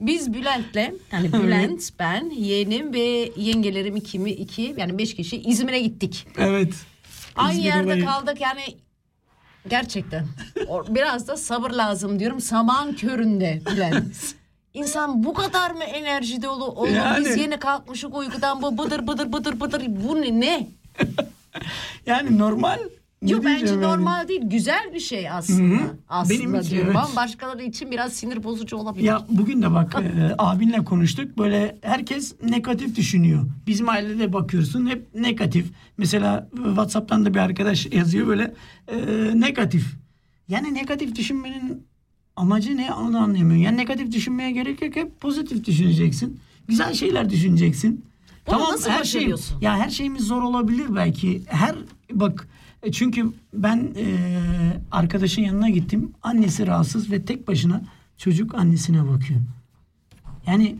[0.00, 5.80] Biz Bülent'le yani Bülent, ben, yeğenim ve yengelerim iki mi iki yani beş kişi İzmir'e
[5.80, 6.26] gittik.
[6.38, 6.74] Evet.
[7.36, 8.04] Aynı İzmir yerde olayı.
[8.04, 8.60] kaldık yani
[9.68, 10.26] gerçekten.
[10.68, 14.14] O- Biraz da sabır lazım diyorum sabahın köründe Bülent.
[14.74, 16.88] İnsan bu kadar mı enerji dolu olur?
[16.88, 17.24] Yani.
[17.24, 19.82] Biz yeni kalkmışık uykudan bu bıdır bıdır bıdır bıdır.
[19.88, 20.40] Bu ne?
[20.40, 20.68] ne?
[22.06, 22.78] Yani normal.
[23.22, 23.82] Ne Yok bence yani?
[23.82, 24.40] normal değil.
[24.44, 25.82] Güzel bir şey aslında.
[26.08, 27.16] Aslında Benim için diyorum evet.
[27.16, 29.04] başkaları için biraz sinir bozucu olabilir.
[29.04, 31.38] Ya bugün de bak e, abinle konuştuk.
[31.38, 33.46] Böyle herkes negatif düşünüyor.
[33.66, 35.72] Bizim ailede bakıyorsun hep negatif.
[35.96, 38.54] Mesela WhatsApp'tan da bir arkadaş yazıyor böyle
[38.88, 38.96] e,
[39.40, 39.96] negatif.
[40.48, 41.86] Yani negatif düşünmenin
[42.40, 43.62] amacı ne onu anlayamıyorum.
[43.62, 44.96] Yani negatif düşünmeye gerek yok.
[44.96, 46.40] Hep pozitif düşüneceksin.
[46.68, 48.04] Güzel şeyler düşüneceksin.
[48.46, 51.42] Bunu nasıl her şey ya her şeyimiz zor olabilir belki.
[51.46, 51.76] Her
[52.12, 52.48] bak
[52.82, 54.06] e, çünkü ben e,
[54.90, 56.12] arkadaşın yanına gittim.
[56.22, 57.82] Annesi rahatsız ve tek başına
[58.16, 59.40] çocuk annesine bakıyor.
[60.46, 60.76] Yani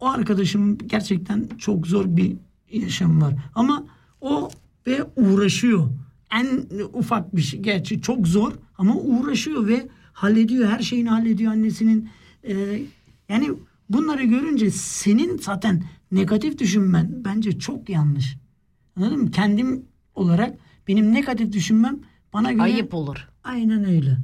[0.00, 2.36] o arkadaşım gerçekten çok zor bir
[2.72, 3.34] yaşam var.
[3.54, 3.84] Ama
[4.20, 4.50] o
[4.86, 5.88] ve uğraşıyor.
[6.34, 7.60] En ufak bir şey.
[7.60, 10.68] Gerçi çok zor ama uğraşıyor ve hallediyor.
[10.68, 12.08] Her şeyini hallediyor annesinin.
[12.48, 12.82] Ee,
[13.28, 13.50] yani
[13.90, 18.36] bunları görünce senin zaten negatif düşünmen bence çok yanlış.
[18.96, 19.30] Anladın mı?
[19.30, 20.54] Kendim olarak
[20.88, 21.98] benim negatif düşünmem
[22.32, 23.28] bana göre Ayıp olur.
[23.44, 24.18] Aynen öyle.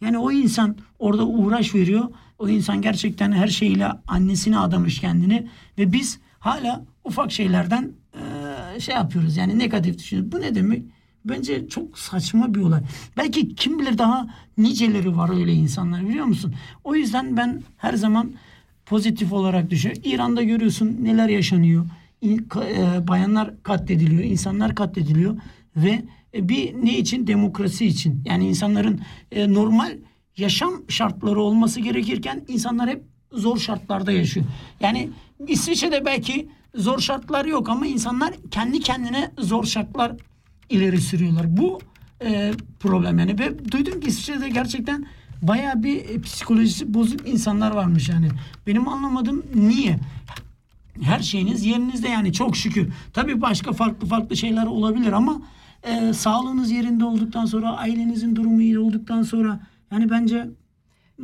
[0.00, 2.04] Yani o insan orada uğraş veriyor.
[2.38, 8.94] O insan gerçekten her şeyle annesine adamış kendini ve biz hala ufak şeylerden eee, şey
[8.94, 9.36] yapıyoruz.
[9.36, 10.32] Yani negatif düşünüyoruz.
[10.32, 10.82] Bu ne demek?
[11.24, 12.80] Bence çok saçma bir olay.
[13.16, 14.26] Belki kim bilir daha
[14.58, 16.54] niceleri var öyle insanlar biliyor musun?
[16.84, 18.32] O yüzden ben her zaman
[18.86, 20.02] pozitif olarak düşünüyorum.
[20.06, 21.86] İran'da görüyorsun neler yaşanıyor.
[22.24, 25.36] E, bayanlar katlediliyor, insanlar katlediliyor
[25.76, 26.02] ve
[26.34, 27.26] e, bir ne için?
[27.26, 28.22] Demokrasi için.
[28.24, 29.00] Yani insanların
[29.32, 29.92] e, normal
[30.36, 33.02] yaşam şartları olması gerekirken insanlar hep
[33.32, 34.46] zor şartlarda yaşıyor.
[34.80, 35.10] Yani
[35.48, 40.12] İsviçre'de belki zor şartlar yok ama insanlar kendi kendine zor şartlar
[40.70, 41.56] ileri sürüyorlar.
[41.56, 41.80] Bu
[42.24, 43.38] e, problem yani.
[43.38, 45.06] Ve duydum ki İsviçre'de gerçekten
[45.42, 48.28] bayağı bir e, psikolojisi bozuk insanlar varmış yani.
[48.66, 49.98] Benim anlamadığım niye?
[51.02, 52.92] Her şeyiniz yerinizde yani çok şükür.
[53.12, 55.42] Tabii başka farklı farklı şeyler olabilir ama
[55.82, 59.60] e, sağlığınız yerinde olduktan sonra ailenizin durumu iyi olduktan sonra
[59.92, 60.50] yani bence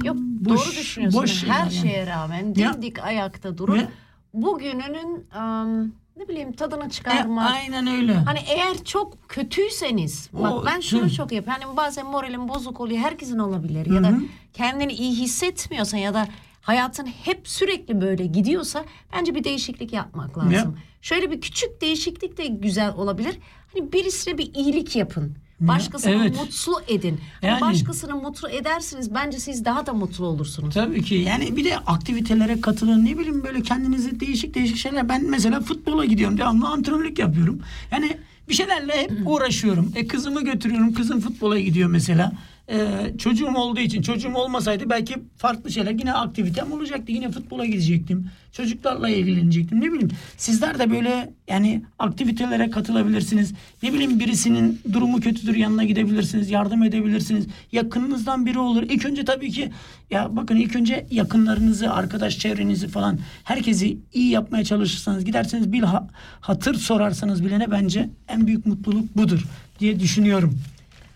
[0.05, 1.23] Yok boş- doğru düşünüyorsun.
[1.23, 1.73] boş Her yani.
[1.73, 2.73] şeye rağmen Ya.
[2.75, 3.89] dimdik ayakta durup Ve-
[4.35, 7.51] bugününün am, ne bileyim tadını e, çıkarmak.
[7.51, 8.15] aynen öyle.
[8.15, 11.11] Hani eğer çok kötüyseniz O- bak ben şunu hı.
[11.11, 11.63] çok yapıyorum.
[11.63, 12.99] Hani bazen moralim bozuk oluyor.
[13.01, 13.87] Herkesin olabilir.
[13.95, 14.13] Ya da
[14.53, 16.27] kendini iyi hissetmiyorsan ya da
[16.63, 20.53] hayatın hep sürekli böyle gidiyorsa bence bir değişiklik yapmak lazım.
[20.53, 20.67] Ya.
[21.03, 23.39] Şöyle bir küçük değişiklik de güzel olabilir.
[23.75, 25.37] Hani birisine bir iyilik yapın.
[25.69, 26.37] Başkasını evet.
[26.37, 27.21] mutlu edin.
[27.43, 29.15] Yani- Başkasını mutlu edersiniz.
[29.15, 30.75] Bence siz daha da mutlu olursunuz.
[30.75, 35.09] Tabii ki yani bir de aktivitelere katılın ne bileyim böyle kendinize değişik değişik şeyler.
[35.09, 37.61] Ben mesela futbola gidiyorum devamlı antrenörlük yapıyorum.
[37.91, 38.17] Yani
[38.49, 39.93] bir şeylerle hep uğraşıyorum.
[39.95, 42.33] E kızımı götürüyorum kızım futbola gidiyor mesela.
[42.71, 42.79] E,
[43.19, 47.13] çocuğum olduğu için çocuğum olmasaydı belki farklı şeyler yine aktivitem olacaktı.
[47.13, 48.31] Yine futbola gidecektim.
[48.53, 50.11] Çocuklarla ilgilenecektim ne bileyim.
[50.37, 53.53] Sizler de böyle yani aktivitelere katılabilirsiniz.
[53.83, 56.51] Ne bileyim birisinin durumu kötüdür yanına gidebilirsiniz.
[56.51, 57.47] Yardım edebilirsiniz.
[57.73, 58.83] Yakınınızdan biri olur.
[58.83, 59.71] İlk önce tabii ki
[60.11, 66.09] ya bakın ilk önce yakınlarınızı, arkadaş çevrenizi falan herkesi iyi yapmaya çalışırsanız giderseniz bir ha-
[66.41, 69.45] hatır sorarsanız bilene bence en büyük mutluluk budur
[69.81, 70.59] diye düşünüyorum.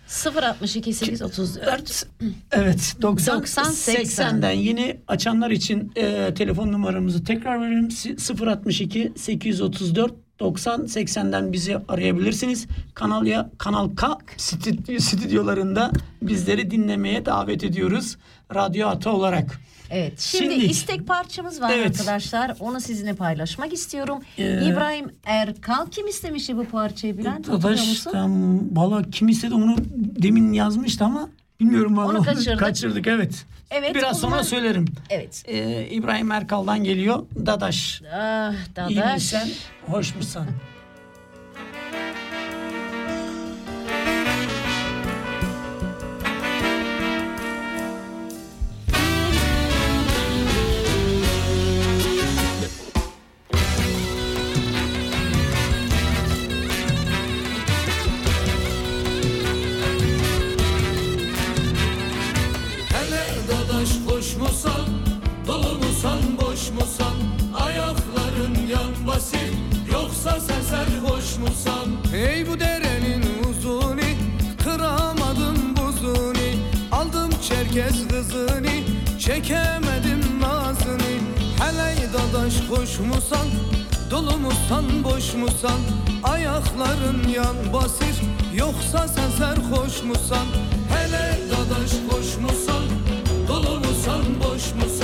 [0.08, 2.06] 062 834
[2.52, 7.90] Evet 90 90, 80'den yeni açanlar için e, telefon numaramızı tekrar verelim.
[7.90, 8.16] Si-
[8.46, 12.66] 062 834 90 80'den bizi arayabilirsiniz.
[12.94, 15.90] Kanal ya Kanal K stüdyo- stüdyolarında
[16.22, 18.16] bizleri dinlemeye davet ediyoruz.
[18.54, 19.60] Radyo Ata olarak.
[19.90, 20.20] Evet.
[20.20, 21.86] Şimdi, Şimdi- istek parçamız var Evet.
[22.00, 22.56] arkadaşlar.
[22.60, 24.18] Onu sizinle paylaşmak istiyorum.
[24.38, 28.68] Ee, İbrahim Erkal kim istemişti bu parçayı Bülent hatırlıyor musun?
[28.72, 29.76] valla kim istedi onu
[30.22, 31.28] demin yazmıştı ama
[31.60, 32.08] bilmiyorum valla.
[32.08, 32.58] Onu kaçırdık.
[32.60, 33.44] Kaçırdık evet.
[33.70, 34.84] Evet, Biraz sonra zaman- söylerim.
[35.10, 35.42] Evet.
[35.46, 37.26] Ee, İbrahim Erkal'dan geliyor.
[37.46, 38.02] Dadaş.
[38.14, 38.52] Ah
[38.88, 39.14] İyi Dadaş.
[39.14, 39.54] misin?
[39.86, 40.46] Hoş musun?
[84.48, 85.80] Musan boş musan?
[86.22, 88.16] Ayakların yan basır.
[88.54, 90.46] Yoksa sen serhoş musan?
[90.88, 92.84] Hele dadaş hoş musan,
[93.48, 94.97] dolu musan, boş musan?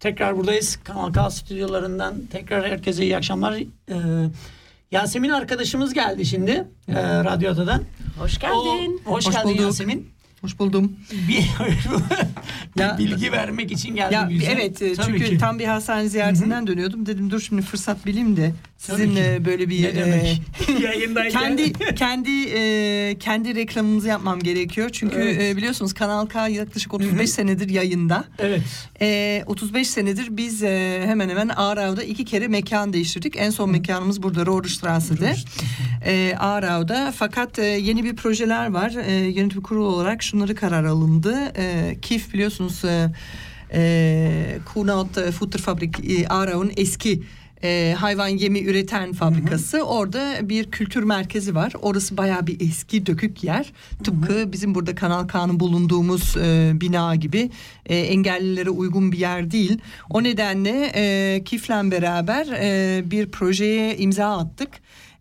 [0.00, 0.78] Tekrar buradayız.
[0.84, 3.54] Kanal K stüdyolarından tekrar herkese iyi akşamlar.
[3.88, 3.94] Ee,
[4.90, 6.50] Yasemin arkadaşımız geldi şimdi
[6.88, 6.94] e,
[7.24, 7.82] Radyo Ada'dan.
[8.18, 9.02] Hoş geldin.
[9.06, 9.60] O- hoş, Hoş geldin bulduk.
[9.60, 10.10] Yasemin.
[10.40, 10.92] Hoş buldum.
[11.28, 14.18] Bir, Ya- bilgi vermek için geldim.
[14.18, 15.38] Ya evet e, Tabii çünkü ki.
[15.38, 17.06] tam bir hastane ziyaretinden dönüyordum.
[17.06, 20.42] Dedim dur şimdi fırsat bileyim de sizinle böyle bir ne e, demek?
[21.32, 24.90] Kendi kendi e, kendi reklamımızı yapmam gerekiyor.
[24.92, 25.42] Çünkü Evet.
[25.42, 28.24] e, biliyorsunuz Kanal K yaklaşık 35 senedir yayında.
[28.38, 28.60] Evet.
[29.00, 33.34] E, 35 senedir biz e, hemen hemen Ağrau'da iki kere mekan değiştirdik.
[33.36, 35.34] En son mekanımız burada Rohrstrasse'de.
[36.06, 37.12] E, Ağrau'da.
[37.16, 38.92] Fakat e, yeni bir projeler var.
[39.06, 41.52] E, yönetim kurulu olarak şunları karar alındı.
[41.56, 43.12] E, KİF biliyorsunuz e,
[43.72, 47.22] e, Kuhnaut e, Futterfabrik e, Ağrau'nun eski
[47.62, 49.82] e, hayvan yemi üreten fabrikası.
[49.82, 51.72] Orada bir kültür merkezi var.
[51.82, 53.72] Orası bayağı bir eski dökük yer.
[54.04, 57.50] Tıpkı bizim burada Kanal K'nın bulunduğumuz e, bina gibi
[57.86, 59.78] e, engellilere uygun bir yer değil.
[60.10, 64.70] O nedenle e, KİF'le beraber e, bir projeye imza attık.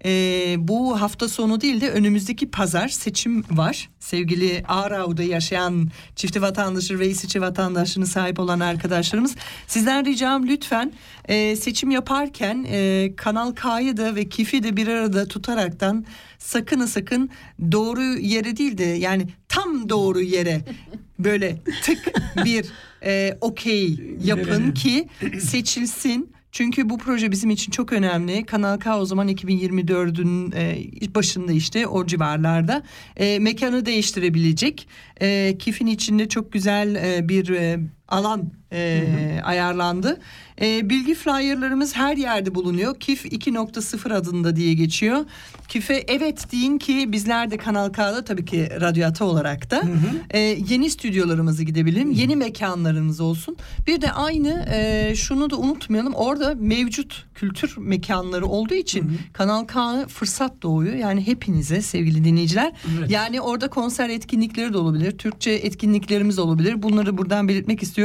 [0.06, 3.90] Ee, bu hafta sonu değil de önümüzdeki pazar seçim var.
[4.00, 9.36] Sevgili Ağrau'da yaşayan çifti vatandaşı ve İsviçre vatandaşlığına sahip olan arkadaşlarımız.
[9.68, 10.92] Sizden ricam lütfen
[11.26, 16.06] e, seçim yaparken e, Kanal K'yı da ve KİF'i de bir arada tutaraktan
[16.40, 17.30] sakın sakın
[17.72, 20.62] doğru yere değil de yani tam doğru yere
[21.20, 22.14] böyle tık
[22.46, 22.66] bir
[23.04, 25.08] e, okey yapın ki
[25.40, 26.39] seçilsin.
[26.52, 28.46] Çünkü bu proje bizim için çok önemli.
[28.46, 32.84] Kanal K o zaman 2024'ün e, başında işte o civarlarda
[33.18, 34.88] e, mekanı değiştirebilecek.
[35.22, 37.80] E, Kif'in içinde çok güzel e, bir e,
[38.10, 40.20] alan e, ayarlandı.
[40.62, 43.00] E, bilgi flyerlarımız her yerde bulunuyor.
[43.00, 45.26] Kif 2.0 adında diye geçiyor.
[45.68, 49.84] Kif'e evet deyin ki bizler de Kanal K'da tabii ki radyata olarak da
[50.30, 52.12] e, yeni stüdyolarımızı gidebilelim.
[52.12, 53.58] Yeni mekanlarımız olsun.
[53.88, 56.14] Bir de aynı e, şunu da unutmayalım.
[56.14, 60.96] Orada mevcut kültür mekanları olduğu için Kanal K fırsat doğuyor.
[60.96, 62.74] Yani hepinize sevgili dinleyiciler.
[62.98, 63.12] Evet.
[63.12, 65.18] Yani orada konser etkinlikleri de olabilir.
[65.18, 66.84] Türkçe etkinliklerimiz olabilir.
[66.84, 67.99] Bunları buradan belirtmek istiyorum.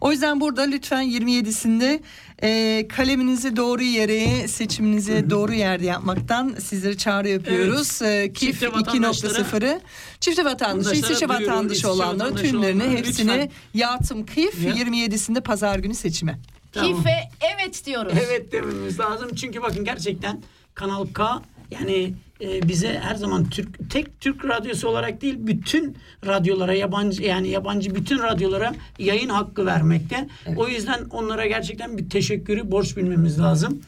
[0.00, 2.00] O yüzden burada lütfen 27'sinde
[2.42, 8.02] e, kaleminizi doğru yere, seçiminizi doğru yerde yapmaktan sizleri çağrı yapıyoruz.
[8.02, 9.80] E, KİF Çifte vatandaşlara- 2.0'ı
[10.20, 13.50] çifte vatandaşı, İsviçre duyurun, vatandaşı olanlara tümlerini hepsini lütfen.
[13.74, 14.72] yatım KİF Ya.
[14.72, 16.38] 27'sinde pazar günü seçime.
[16.72, 16.96] Tamam.
[16.96, 17.14] Kife
[17.56, 18.12] evet diyoruz.
[18.26, 19.34] Evet dememiz lazım.
[19.34, 20.42] Çünkü bakın gerçekten
[20.74, 26.74] Kanal K yani e, bize her zaman Türk tek Türk radyosu olarak değil bütün radyolara
[26.74, 30.28] yabancı yani yabancı bütün radyolara yayın hakkı vermekte.
[30.56, 33.80] O yüzden onlara gerçekten bir teşekkürü borç bilmemiz lazım.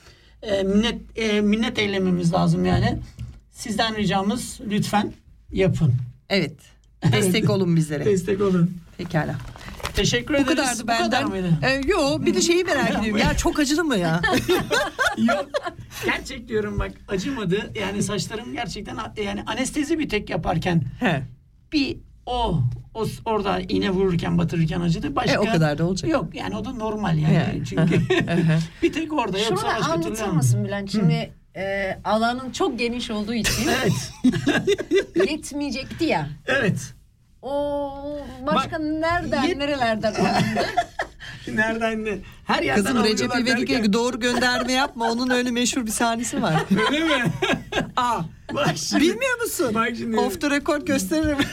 [0.43, 2.99] E, minnet e, minnet eylememiz lazım yani.
[3.53, 5.13] Sizden ricamız lütfen
[5.53, 5.95] yapın.
[6.29, 6.57] Evet.
[7.13, 8.05] Destek olun bizlere.
[8.05, 8.71] Destek olun.
[8.99, 9.37] Pekala.
[9.95, 10.57] Teşekkür Bu ederiz.
[10.57, 11.05] kadardı Bu benden.
[11.05, 11.49] kadar mıydı?
[11.63, 13.17] Ee, yo bir de şeyi merak ediyorum.
[13.19, 14.21] Ya çok acıdı mı ya?
[15.17, 15.47] Yok.
[16.05, 17.73] Gerçek diyorum bak acımadı.
[17.81, 21.23] Yani saçlarım gerçekten yani anestezi bir tek yaparken He.
[21.73, 22.61] bir o,
[22.95, 25.17] o orada iğne vururken batırırken acıdı.
[25.17, 26.11] Başka E, o kadar da olacak.
[26.11, 27.35] Yok yani o da normal yani.
[27.35, 27.63] Yani.
[27.69, 28.01] Çünkü
[28.83, 30.37] bir tek orada Şunu yoksa da başka türlü anlatır anlamam.
[30.37, 30.91] mısın Bülent?
[30.93, 34.13] Şimdi e, alanın çok geniş olduğu için Evet.
[35.31, 36.29] yetmeyecekti ya.
[36.47, 36.95] Evet.
[37.47, 40.67] O başka Bak, nereden yet- nerelerden alındı?
[41.55, 42.19] Nereden ne?
[42.45, 45.11] Her yerden Kızım Recep alıyorlar İvedik derken- doğru gönderme yapma.
[45.11, 46.55] Onun öyle meşhur bir sahnesi var.
[46.93, 47.25] Öyle mi?
[47.97, 48.21] Aa,
[48.55, 49.03] Bak şimdi.
[49.03, 49.71] bilmiyor musun?
[49.75, 50.19] Bak şimdi.
[50.19, 51.39] Off the record gösteririm.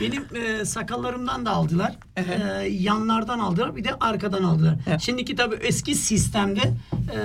[0.00, 1.96] Benim e, sakallarımdan da aldılar.
[2.16, 2.22] E,
[2.68, 3.76] yanlardan aldılar.
[3.76, 4.74] Bir de arkadan aldılar.
[4.86, 5.00] Evet.
[5.00, 6.60] Şimdiki tabii eski sistemde
[6.92, 7.18] e,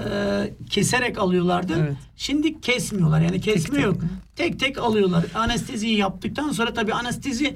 [0.70, 1.74] keserek alıyorlardı.
[1.80, 1.98] Evet.
[2.18, 3.22] Şimdi kesmiyorlar.
[3.22, 3.86] Yani kesme tek.
[3.86, 3.98] yok.
[4.36, 5.26] Tek tek alıyorlar.
[5.36, 7.56] Anesteziyi yaptıktan sonra tabii anestezi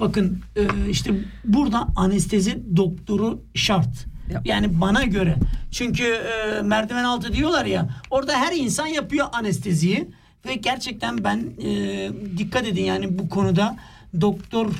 [0.00, 1.14] bakın e, işte
[1.44, 4.06] burada anestezi doktoru şart.
[4.44, 5.36] Yani bana göre.
[5.70, 7.88] Çünkü e, merdiven altı diyorlar ya.
[8.10, 10.08] Orada her insan yapıyor anesteziyi.
[10.46, 13.76] Ve gerçekten ben e, dikkat edin yani bu konuda
[14.20, 14.72] doktor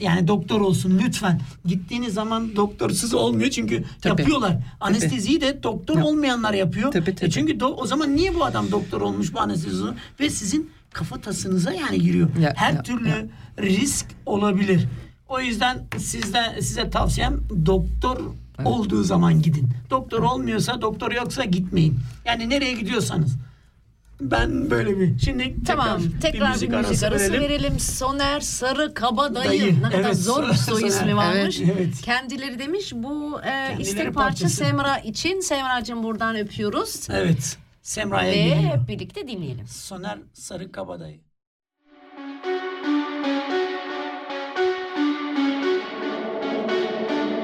[0.00, 1.40] yani doktor olsun lütfen.
[1.64, 4.20] Gittiğiniz zaman doktorsuz olmuyor çünkü Tabii.
[4.20, 4.56] yapıyorlar.
[4.80, 6.04] Anesteziyi de doktor Yap.
[6.06, 6.92] olmayanlar yapıyor.
[6.92, 7.30] Tabii, E tabii.
[7.30, 9.82] çünkü do- o zaman niye bu adam doktor olmuş bu anestezi
[10.20, 12.36] ve sizin kafatasınıza yani giriyor.
[12.40, 13.26] Ya, Her ya, türlü ya.
[13.58, 14.88] risk olabilir.
[15.28, 18.16] O yüzden sizden size tavsiyem doktor
[18.64, 19.68] olduğu zaman gidin.
[19.90, 21.98] Doktor olmuyorsa, doktor yoksa gitmeyin.
[22.24, 23.36] Yani nereye gidiyorsanız.
[24.20, 25.18] Ben böyle bir.
[25.18, 26.00] Şimdi tamam.
[26.22, 27.40] Tekrar bir müzik, arası, verelim.
[27.40, 27.80] verelim.
[27.80, 29.60] Soner Sarı Kabadayı.
[29.60, 31.60] Dayı, Ne kadar evet, zor bir soy ismi varmış.
[31.60, 32.02] Evet, evet.
[32.02, 34.56] Kendileri demiş bu e, istek parça parçası.
[34.56, 35.40] Semra için.
[35.40, 37.06] Semra'cığım buradan öpüyoruz.
[37.10, 37.58] Evet.
[37.82, 38.56] Semra'ya Ve geliyor.
[38.56, 39.66] hep birlikte dinleyelim.
[39.66, 41.20] Soner Sarı Kabadayı.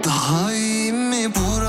[0.05, 1.66] Daha Daha iyi mi buradan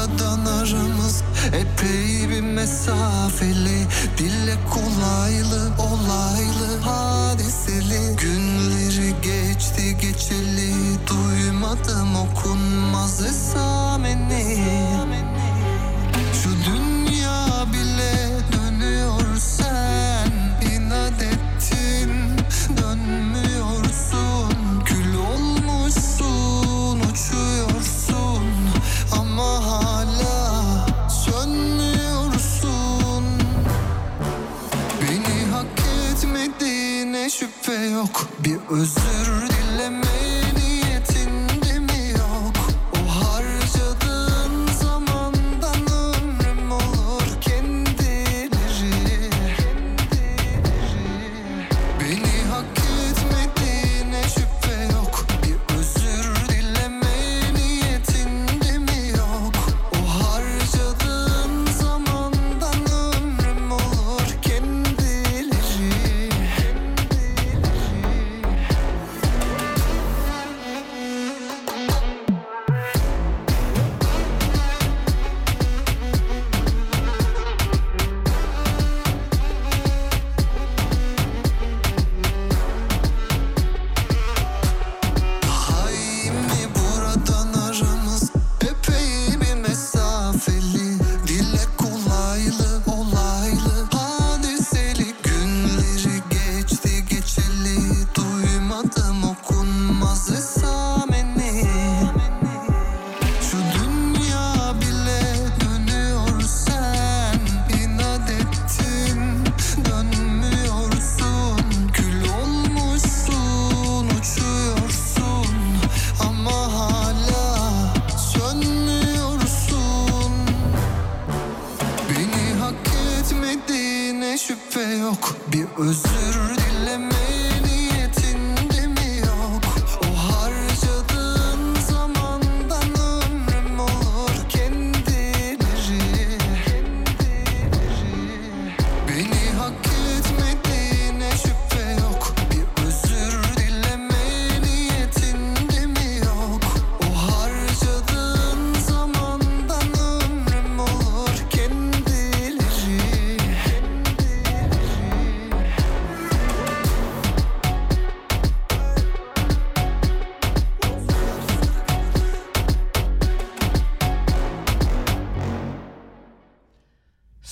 [0.73, 3.87] aramız Epey bir mesafeli
[4.17, 8.15] Dille kolaylı olaylı hadiseli.
[8.17, 10.73] Günleri geçti geçeli
[11.07, 14.57] Duymadım okunmaz esameni.
[16.33, 16.86] Şu dünya
[38.69, 39.06] yok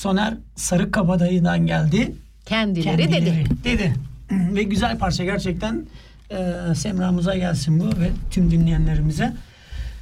[0.05, 2.15] Soner Sarıkabadayı'dan geldi.
[2.45, 3.43] Kendileri, Kendileri dedi.
[3.63, 3.93] Dedi.
[4.31, 5.85] ve güzel parça gerçekten
[6.31, 6.35] e,
[6.75, 9.33] Semra'mıza gelsin bu ve tüm dinleyenlerimize.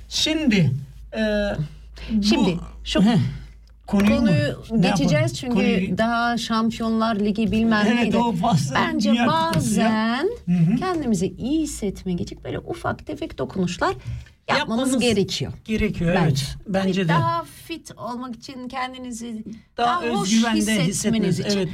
[0.10, 0.72] Şimdi
[1.14, 1.22] e,
[2.12, 3.18] bu- Şimdi şu Heh,
[3.88, 4.28] konuyu, mu?
[4.28, 8.18] Konuyu Ne geçeceğiz çünkü Konuyu- daha Şampiyonlar Ligi bilmem Evet, neydi.
[8.76, 9.28] Bence ya.
[9.28, 10.28] bazen
[10.80, 13.93] kendimizi iyi hissetmek için böyle ufak tefek dokunuşlar
[14.49, 15.53] yapmamız, Yapmamız gerekiyor.
[15.65, 16.45] gerekiyor Bence.
[16.47, 16.57] evet.
[16.67, 17.13] Bence Hani de.
[17.13, 19.43] Daha fit olmak için kendinizi
[19.77, 21.57] Daha daha, hoş özgüvende hissetmeniz hissetmeniz, için.
[21.57, 21.69] evet.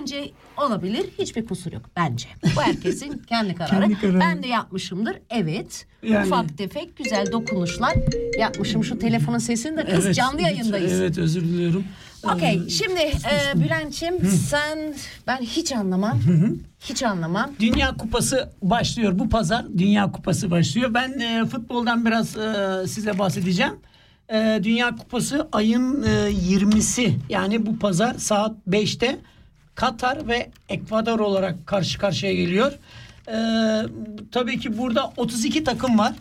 [0.00, 1.06] Bence olabilir.
[1.18, 2.28] Hiçbir kusur yok bence.
[2.56, 3.80] Bu herkesin kendi kararı.
[3.80, 4.20] Kendi kararı.
[4.20, 5.16] Ben de yapmışımdır.
[5.30, 5.86] Evet.
[6.02, 7.94] Yani- Ufak tefek güzel dokunuşlar
[8.38, 8.84] yapmışım.
[8.84, 10.92] Şu telefonun sesini de kız Evet, canlı yayındayız.
[11.00, 11.84] Evet özür diliyorum.
[12.24, 14.94] Okey Ee, şimdi e, Bülent'ciğim sen
[15.26, 16.20] ben hiç anlamam.
[16.80, 17.50] Hiç anlamam.
[17.60, 19.64] Dünya Kupası başlıyor bu pazar.
[19.78, 20.94] Dünya Kupası başlıyor.
[20.94, 23.74] Ben e, futboldan biraz e, size bahsedeceğim.
[24.32, 29.18] E, Dünya Kupası ayın e, 20'si yani bu pazar saat 5'te
[29.74, 32.72] Katar ve Ekvador olarak karşı karşıya geliyor.
[33.28, 33.36] E,
[34.32, 36.12] tabii ki burada 32 takım var.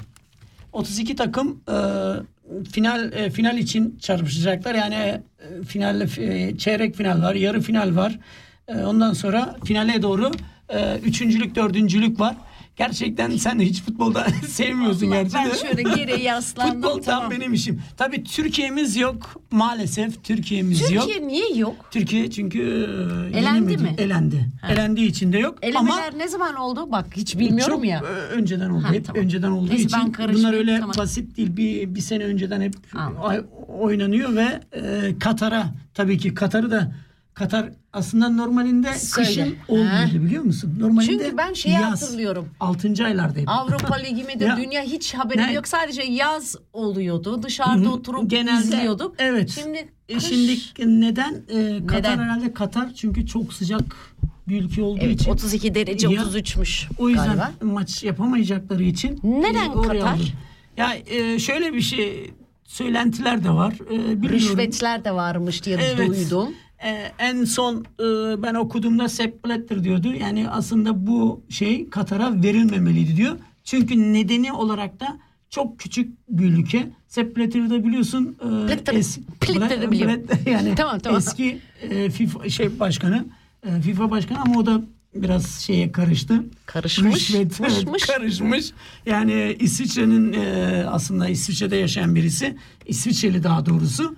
[0.74, 1.76] 32 takım e,
[2.72, 4.76] final e, final için çarpışacaklar.
[4.76, 5.22] Yani e,
[5.68, 8.20] finalle e, çeyrek final var, yarı final var.
[8.68, 10.32] E, ondan sonra finale doğru
[10.70, 12.36] e, üçüncülük, dördüncülük var.
[12.78, 15.56] Gerçekten sen hiç futbolda sevmiyorsun gerçi ben de.
[15.56, 16.74] şöyle geri yaslandım.
[16.82, 17.32] Futbol tam tamam.
[17.32, 17.82] benim işim.
[17.98, 20.24] Tabii Türkiye'miz yok maalesef.
[20.24, 21.04] Türkiye'miz yok.
[21.08, 21.76] Türkiye niye yok?
[21.92, 22.60] Türkiye çünkü
[23.34, 23.96] e, Elendi mi?
[23.98, 24.50] Elendi.
[24.70, 25.58] Elendiği için de yok.
[25.76, 26.92] Ama Elemeler ne zaman oldu?
[26.92, 27.98] Bak hiç bilmiyorum çok ya.
[28.00, 28.84] e, önceden oldu.
[28.84, 29.24] Ha, hep tamam.
[29.24, 30.96] önceden olduğu Neyse, için ben bunlar öyle tamam.
[30.98, 31.58] basit değil.
[31.58, 33.48] Bir bir sene önceden hep Anladım.
[33.80, 36.92] oynanıyor ve e, Katar'a tabii ki Katar'ı da
[37.38, 39.28] Katar aslında normalinde Söyle.
[39.28, 40.76] kışın olmuyordu biliyor musun?
[40.80, 42.50] Normalinde Çünkü ben şeyi yaz, hatırlıyorum.
[42.60, 43.06] 6.
[43.06, 43.52] aylardaydı.
[43.52, 44.58] Avrupa Ligi mi de Ya.
[44.58, 45.54] dünya hiç haberim Ne?
[45.54, 45.68] yok.
[45.68, 47.44] Sadece yaz oluyordu.
[47.44, 49.16] Dışarıda oturup Genelde, izliyorduk.
[49.20, 49.50] evet.
[49.50, 50.58] Şimdi E, kış, Şimdi
[51.02, 51.34] neden?
[51.50, 52.24] E, Katar Neden?
[52.24, 53.84] herhalde Katar çünkü çok sıcak
[54.48, 55.32] bir ülke olduğu evet, için.
[55.32, 57.52] 32 derece Ya, 33'müş O yüzden galiba.
[57.62, 60.14] maç yapamayacakları için Neden oraya Katar?
[60.14, 60.24] aldı.
[60.78, 62.32] Ya e, şöyle bir şey
[62.64, 63.74] söylentiler de var.
[63.74, 64.30] E, bilmiyorum.
[64.30, 66.08] Rüşvetler de varmış diye Evet.
[66.08, 66.50] duydum.
[66.84, 68.04] E, en son e,
[68.44, 70.14] ben okuduğumda Sepp Blatter diyordu.
[70.14, 73.38] Yani aslında bu şey Katar'a verilmemeliydi diyor.
[73.64, 75.18] Çünkü nedeni olarak da
[75.50, 76.90] çok küçük bir ülke.
[77.08, 78.36] Sepp Blatter'ı da biliyorsun.
[78.42, 79.20] E, Blatter- es-
[79.60, 80.16] Blatter'ı Bla- biliyorum.
[80.28, 81.18] Blatter- yani Tamam, tamam.
[81.18, 83.26] eski e, FIFA şey başkanı,
[83.68, 84.82] e, FIFA başkanı ama o da
[85.16, 86.44] biraz şeye karıştı.
[86.66, 88.06] Karışmış, Rüşvet, mış, evet, mış.
[88.06, 88.72] karışmış.
[89.06, 92.56] Yani İsviçre'nin e, aslında İsviçre'de yaşayan birisi.
[92.86, 94.16] İsviçreli daha doğrusu.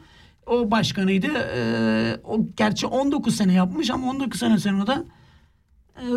[0.50, 1.28] O başkanıydı.
[1.28, 1.62] E,
[2.24, 5.04] o gerçi 19 sene yapmış ama 19 sene sonra da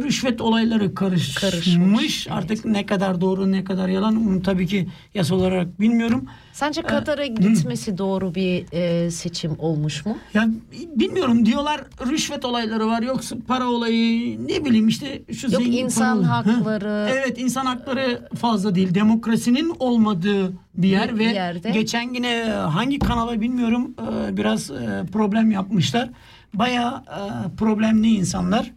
[0.03, 1.35] rüşvet olayları karışmış.
[1.35, 2.39] Karışmış, evet.
[2.39, 6.25] Artık ne kadar doğru ne kadar yalan onu tabii ki yasa olarak bilmiyorum.
[6.53, 10.17] Sence Katar'a gitmesi doğru bir e, seçim olmuş mu?
[10.35, 10.49] Ya
[10.97, 11.81] bilmiyorum diyorlar
[12.11, 16.89] rüşvet olayları var yoksa para olayı ne bileyim işte şu Yok, zengin insan paralı- hakları.
[16.89, 17.09] Hı.
[17.13, 18.95] Evet insan hakları fazla değil.
[18.95, 21.71] Demokrasinin olmadığı bir yer Bir ve yerde.
[21.71, 23.95] geçen yine hangi kanala bilmiyorum
[24.29, 26.09] e, biraz e, problem yapmışlar.
[26.55, 27.21] Bayağı e,
[27.57, 28.71] problemli insanlar.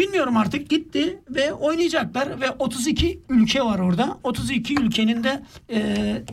[0.00, 4.18] Bilmiyorum artık gitti ve oynayacaklar ve 32 ülke var orada.
[4.24, 5.78] 32 ülkenin de e,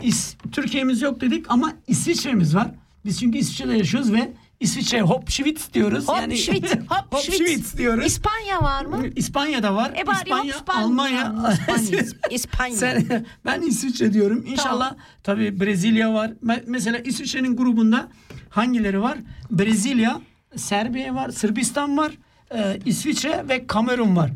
[0.04, 2.68] İs- Türkiye'miz yok dedik ama İsviçre'miz var.
[3.06, 6.08] Biz çünkü İsviçre'de yaşıyoruz ve İsviçre Hopşvitz diyoruz.
[6.08, 7.38] Hop yani şvit, hop Hopşvitz
[7.72, 7.78] şvit.
[7.78, 8.06] diyoruz.
[8.06, 9.04] İspanya var mı?
[9.16, 9.92] İspanya'da var.
[9.98, 10.86] E bari İspanya, hop İspanya.
[10.86, 11.36] Almanya.
[11.54, 12.04] İspanya.
[12.32, 12.76] İspanya.
[12.76, 14.46] Sen, ben İsviçre diyorum.
[14.48, 16.32] İnşallah tabii Brezilya var.
[16.46, 18.08] Me- Mesela İsviçre'nin grubunda
[18.50, 19.18] hangileri var?
[19.52, 20.22] Brezilya,
[20.56, 22.12] Serbiya var, Sırbistan var,
[22.56, 24.32] e, İsviçre ve Kamerun var.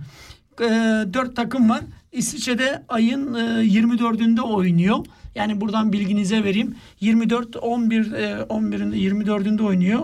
[0.62, 0.66] E,
[1.14, 1.82] dört takım var.
[2.12, 5.06] İsviçre'de ayın e, 24'ünde oynuyor.
[5.36, 6.76] Yani buradan bilginize vereyim.
[7.00, 10.04] 24 11 e, 11'inde 24'ünde oynuyor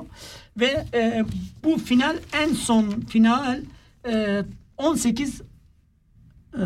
[0.58, 1.26] ve e,
[1.64, 3.60] bu final en son final
[4.10, 4.43] e,
[4.78, 5.41] 18
[6.53, 6.64] e,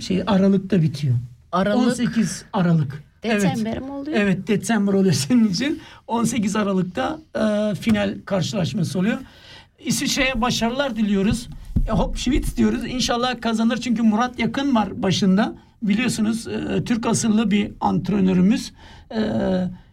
[0.00, 1.14] şey Aralık'ta bitiyor.
[1.52, 1.88] Aralık.
[1.88, 3.02] 18 Aralık.
[3.22, 3.82] December evet.
[3.82, 4.16] mi oluyor?
[4.20, 5.80] Evet, December oluyor senin için.
[6.06, 9.18] 18 Aralık'ta e, final karşılaşması oluyor.
[9.84, 11.48] İsviçre'ye başarılar diliyoruz.
[11.88, 12.84] E, hop Schwitz diyoruz.
[12.86, 15.54] İnşallah kazanır çünkü Murat Yakın var başında.
[15.82, 18.72] Biliyorsunuz e, Türk asıllı bir antrenörümüz.
[19.10, 19.20] E,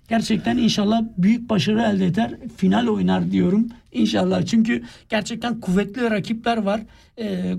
[0.09, 2.35] gerçekten inşallah büyük başarı elde eder.
[2.57, 3.67] Final oynar diyorum.
[3.91, 4.45] İnşallah.
[4.45, 6.81] Çünkü gerçekten kuvvetli rakipler var.
[7.17, 7.55] E, e,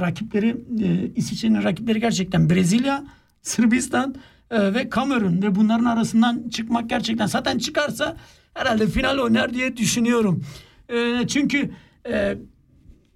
[0.00, 3.04] rakipleri e, İsviçre'nin rakipleri gerçekten Brezilya,
[3.42, 4.14] Sırbistan
[4.50, 8.16] e, ve Kamerun ve bunların arasından çıkmak gerçekten zaten çıkarsa
[8.54, 10.44] herhalde final oynar diye düşünüyorum.
[10.88, 11.70] E, çünkü
[12.06, 12.36] e,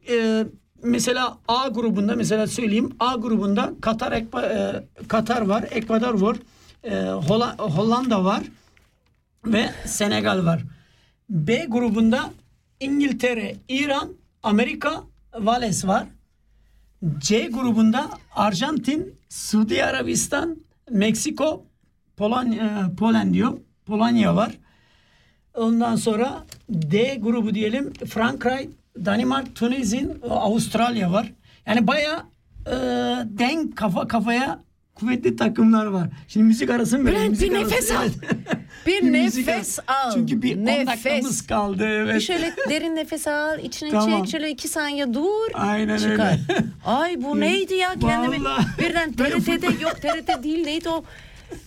[0.08, 0.46] e,
[0.82, 6.36] mesela A grubunda mesela söyleyeyim A grubunda Katar Ekva- e, Katar var, Ekvador var,
[6.84, 8.42] e, Holla- Hollanda var
[9.46, 10.64] ve Senegal var.
[11.30, 12.30] B grubunda
[12.80, 14.12] İngiltere, İran,
[14.42, 15.02] Amerika,
[15.38, 16.06] Vales var.
[17.18, 20.56] C grubunda Arjantin, Suudi Arabistan,
[20.90, 21.66] Meksiko,
[22.16, 23.58] Polonya, Polen diyor.
[23.86, 24.52] Polonya var.
[25.56, 28.68] Ondan sonra D grubu diyelim Frankrike,
[29.04, 31.32] Danimark, Tunizin, Avustralya var.
[31.66, 32.24] Yani baya
[33.24, 34.58] denk kafa kafaya
[34.94, 36.08] kuvvetli takımlar var.
[36.28, 37.06] Şimdi müzik arası mı?
[37.06, 38.08] Bülent, bir nefes arası, al.
[38.86, 40.10] Bir nefes al.
[40.14, 40.86] Çünkü bir 10 Nefes.
[41.04, 41.84] dakikamız kaldı.
[41.88, 42.14] Evet.
[42.14, 44.22] Bir şöyle derin nefes al, içine Tamam.
[44.22, 45.50] çek, şöyle iki saniye dur.
[45.54, 46.32] Aynen çıkar.
[46.48, 46.64] öyle.
[46.84, 48.64] Ay bu neydi ya kendimi Vallahi.
[48.78, 51.04] birden TRT'de yok TRT değil neydi o?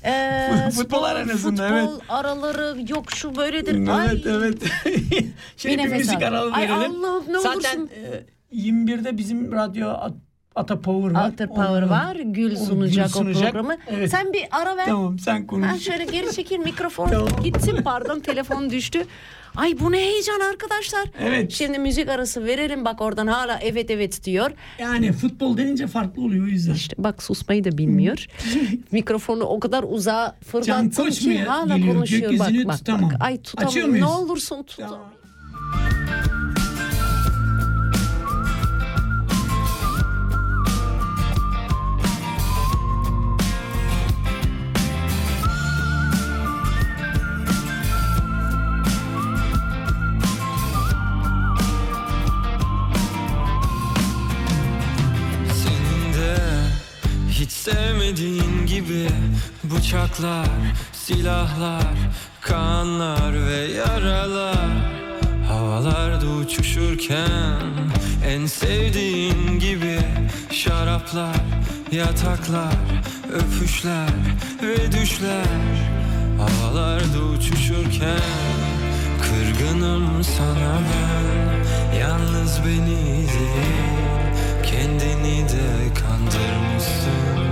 [0.05, 2.01] Ee, Futbol spor, arenasında, futbol evet.
[2.09, 3.88] araları yok şu böyledir.
[3.88, 4.57] Ay, Evet evet.
[5.57, 6.27] Şimdi Bir bir, müzik al.
[6.27, 7.05] aralı Ay verelim.
[7.05, 7.89] Allah'ım, ne Zaten olursun.
[8.51, 10.13] e, 21'de bizim radyo At-
[10.55, 11.23] Ata Power var.
[11.25, 12.15] Alter Power Onu- var.
[12.15, 13.51] Gül sunacak, o sunacak.
[13.51, 13.75] programı.
[13.88, 14.11] Evet.
[14.11, 14.86] Sen bir ara ver.
[14.86, 15.67] Tamam sen konuş.
[15.69, 17.27] Ben şöyle geri çekil mikrofon Tamam.
[17.43, 19.05] gitsin pardon telefon düştü.
[19.60, 21.07] Ay bu ne heyecan arkadaşlar.
[21.20, 21.51] Evet.
[21.51, 24.51] Şimdi müzik arası verelim bak oradan hala evet evet diyor.
[24.80, 26.74] Yani futbol denince farklı oluyor o yüzden.
[26.74, 28.28] İşte bak susmayı da bilmiyor.
[28.91, 31.95] Mikrofonu o kadar uzağa fırlattım ki hala geliyor.
[31.95, 32.32] konuşuyor.
[32.32, 33.10] Bak Gökyüzünü bak tutamam.
[33.12, 33.18] bak.
[33.20, 33.68] Ay tutamam.
[33.70, 34.07] Açıyor Ne muyuz?
[34.10, 34.91] olursun tutamam.
[34.91, 35.12] Tamam.
[59.80, 60.47] Bıçaklar,
[60.93, 61.97] silahlar,
[62.41, 64.69] kanlar ve yaralar.
[65.47, 67.61] Havalarda uçuşurken
[68.25, 69.99] en sevdiğin gibi
[70.51, 71.36] şaraplar,
[71.91, 72.73] yataklar,
[73.34, 74.09] öpüşler
[74.61, 75.77] ve düşler.
[76.38, 78.19] Havalarda uçuşurken
[79.21, 81.99] kırgınım sana ben.
[81.99, 83.99] Yalnız beni değil
[84.63, 87.49] kendini de kandırmışsın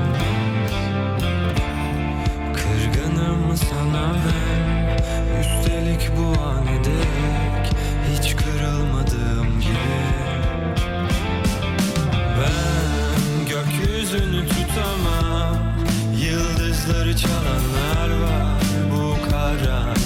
[3.93, 7.71] bana ben Üstelik bu an dek
[8.11, 9.97] Hiç kırılmadığım gibi
[12.39, 15.57] Ben gökyüzünü tutamam
[16.19, 18.61] Yıldızları çalanlar var
[18.91, 19.96] bu karanlığın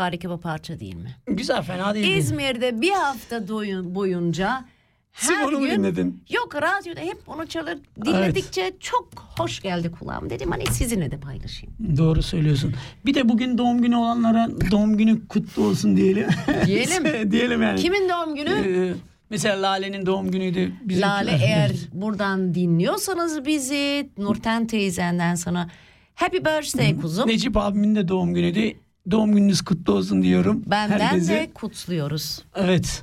[0.00, 1.16] harika bir parça değil mi?
[1.26, 2.16] Güzel fena değil.
[2.16, 4.64] İzmir'de bir hafta doyun- boyunca
[5.12, 6.22] her Sırf onu gün dinledin?
[6.30, 11.74] yok radyoda hep onu çalır dinledikçe çok hoş geldi kulağım dedim hani sizinle de paylaşayım.
[11.96, 12.74] Doğru söylüyorsun.
[13.06, 16.28] Bir de bugün doğum günü olanlara doğum günü kutlu olsun diyelim.
[16.66, 17.30] Diyelim.
[17.32, 17.80] diyelim yani.
[17.80, 18.50] Kimin doğum günü?
[18.50, 18.94] Ee,
[19.30, 20.72] mesela Lale'nin doğum günüydü.
[20.88, 25.68] Bizimkiler- Lale eğer buradan dinliyorsanız bizi Nurten teyzenden sana
[26.14, 27.28] happy birthday kuzum.
[27.28, 28.72] Necip abimin de doğum günüydü.
[29.10, 30.62] Doğum gününüz kutlu olsun diyorum.
[30.66, 31.32] Benden herkese.
[31.34, 32.42] de kutluyoruz.
[32.56, 33.02] Evet.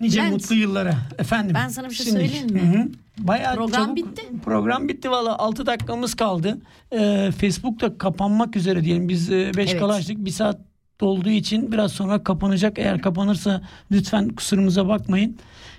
[0.00, 1.54] Nice Bülent, mutlu yıllara efendim.
[1.54, 2.60] ben sana bir şey Şimdi- söyleyeyim mi?
[2.60, 2.88] Hı hı.
[3.18, 4.22] Bayağı Program çabuk- bitti.
[4.44, 6.58] Program bitti valla 6 dakikamız kaldı.
[6.92, 9.08] Ee, Facebook da kapanmak üzere diyelim.
[9.08, 9.78] Biz 5 Evet.
[9.80, 10.24] kala açtık.
[10.24, 10.58] Bir saat
[11.00, 12.78] dolduğu için biraz sonra kapanacak.
[12.78, 13.62] Eğer kapanırsa
[13.92, 15.36] lütfen kusurumuza bakmayın.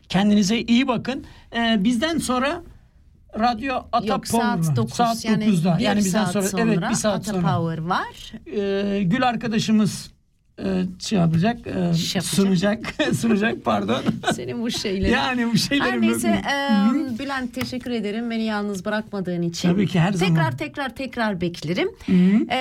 [0.10, 1.24] Kendinize iyi bakın.
[1.56, 2.62] Ee, bizden sonra
[3.40, 5.78] Radyo Ata Yok Power saat 9 saat yani 9'da.
[5.78, 7.58] bir yani bizden saat sonra, sonra, evet bir saat Ata sonra.
[7.58, 8.34] Power var.
[8.46, 10.12] Ee, Gül arkadaşımız
[10.64, 12.24] e, şey yapacak, e, yapacak.
[12.24, 12.80] sunacak,
[13.20, 14.04] sunacak pardon.
[14.34, 15.12] Senin bu şeyleri.
[15.12, 19.70] yani bu şeyleri Her neyse e, Bülent teşekkür ederim beni yalnız bırakmadığın için.
[19.70, 20.52] Tabii ki her tekrar, zaman.
[20.52, 21.90] Tekrar tekrar tekrar beklerim.
[22.50, 22.60] E,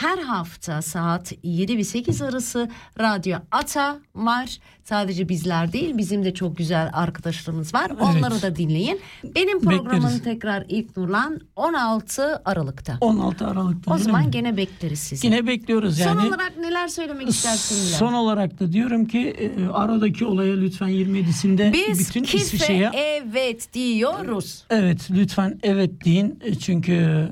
[0.00, 2.68] her hafta saat 7 ve 8 arası
[3.00, 4.58] Radyo Ata var.
[4.88, 7.90] Sadece bizler değil bizim de çok güzel arkadaşlarımız var.
[8.00, 9.00] Onları da dinleyin.
[9.24, 10.22] Benim programım Bekleriz.
[10.22, 12.98] tekrar ilk Nurlan 16 Aralık'ta.
[13.00, 13.94] 16 Aralık'ta.
[13.94, 14.30] O zaman mi?
[14.30, 15.26] gene bekleriz sizi.
[15.26, 16.20] Yine bekliyoruz yani.
[16.20, 17.98] Son olarak neler söylemek istersin Bülent?
[17.98, 24.64] Son olarak da diyorum ki e, aradaki olaya lütfen 27'sinde Biz bütün İsviçre'ye evet diyoruz.
[24.70, 27.28] evet lütfen evet deyin E, çünkü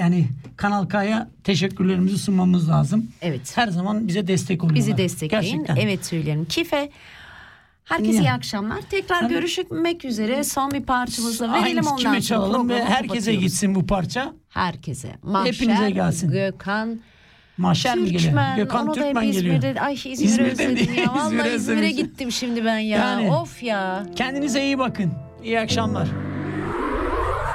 [0.00, 0.24] yani
[0.56, 3.10] Kanal K'ya teşekkürlerimizi sunmamız lazım.
[3.22, 3.52] Evet.
[3.56, 4.76] Her zaman bize destek oluyorlar.
[4.76, 5.58] Bizi destekleyin.
[5.58, 5.76] Gerçekten.
[5.76, 6.44] Evet söyleyelim.
[6.44, 6.90] Kife.
[7.84, 8.26] Herkese Yani.
[8.26, 8.80] iyi akşamlar.
[8.90, 10.44] Tekrar Hani- görüşmek üzere.
[10.44, 14.32] Son bir parçamızla verelim ondan kime çalalım ve herkese gitsin bu parça.
[14.48, 15.08] Herkese.
[15.22, 16.30] Mahşer, Hepinize gelsin.
[16.30, 17.00] Gökhan,
[17.56, 18.56] Mahşer mi geliyor?
[18.56, 19.54] Gökhan onu da hep Türkmen geliyor.
[19.56, 19.80] İzmir'de.
[19.80, 21.14] Ay İzmir'i İzmir'de özledim değil, ya.
[21.14, 22.98] Vallahi İzmir'e gittim şimdi ben ya.
[22.98, 23.30] Yani.
[23.30, 24.06] Of ya.
[24.16, 25.12] Kendinize iyi bakın.
[25.44, 26.08] İyi akşamlar.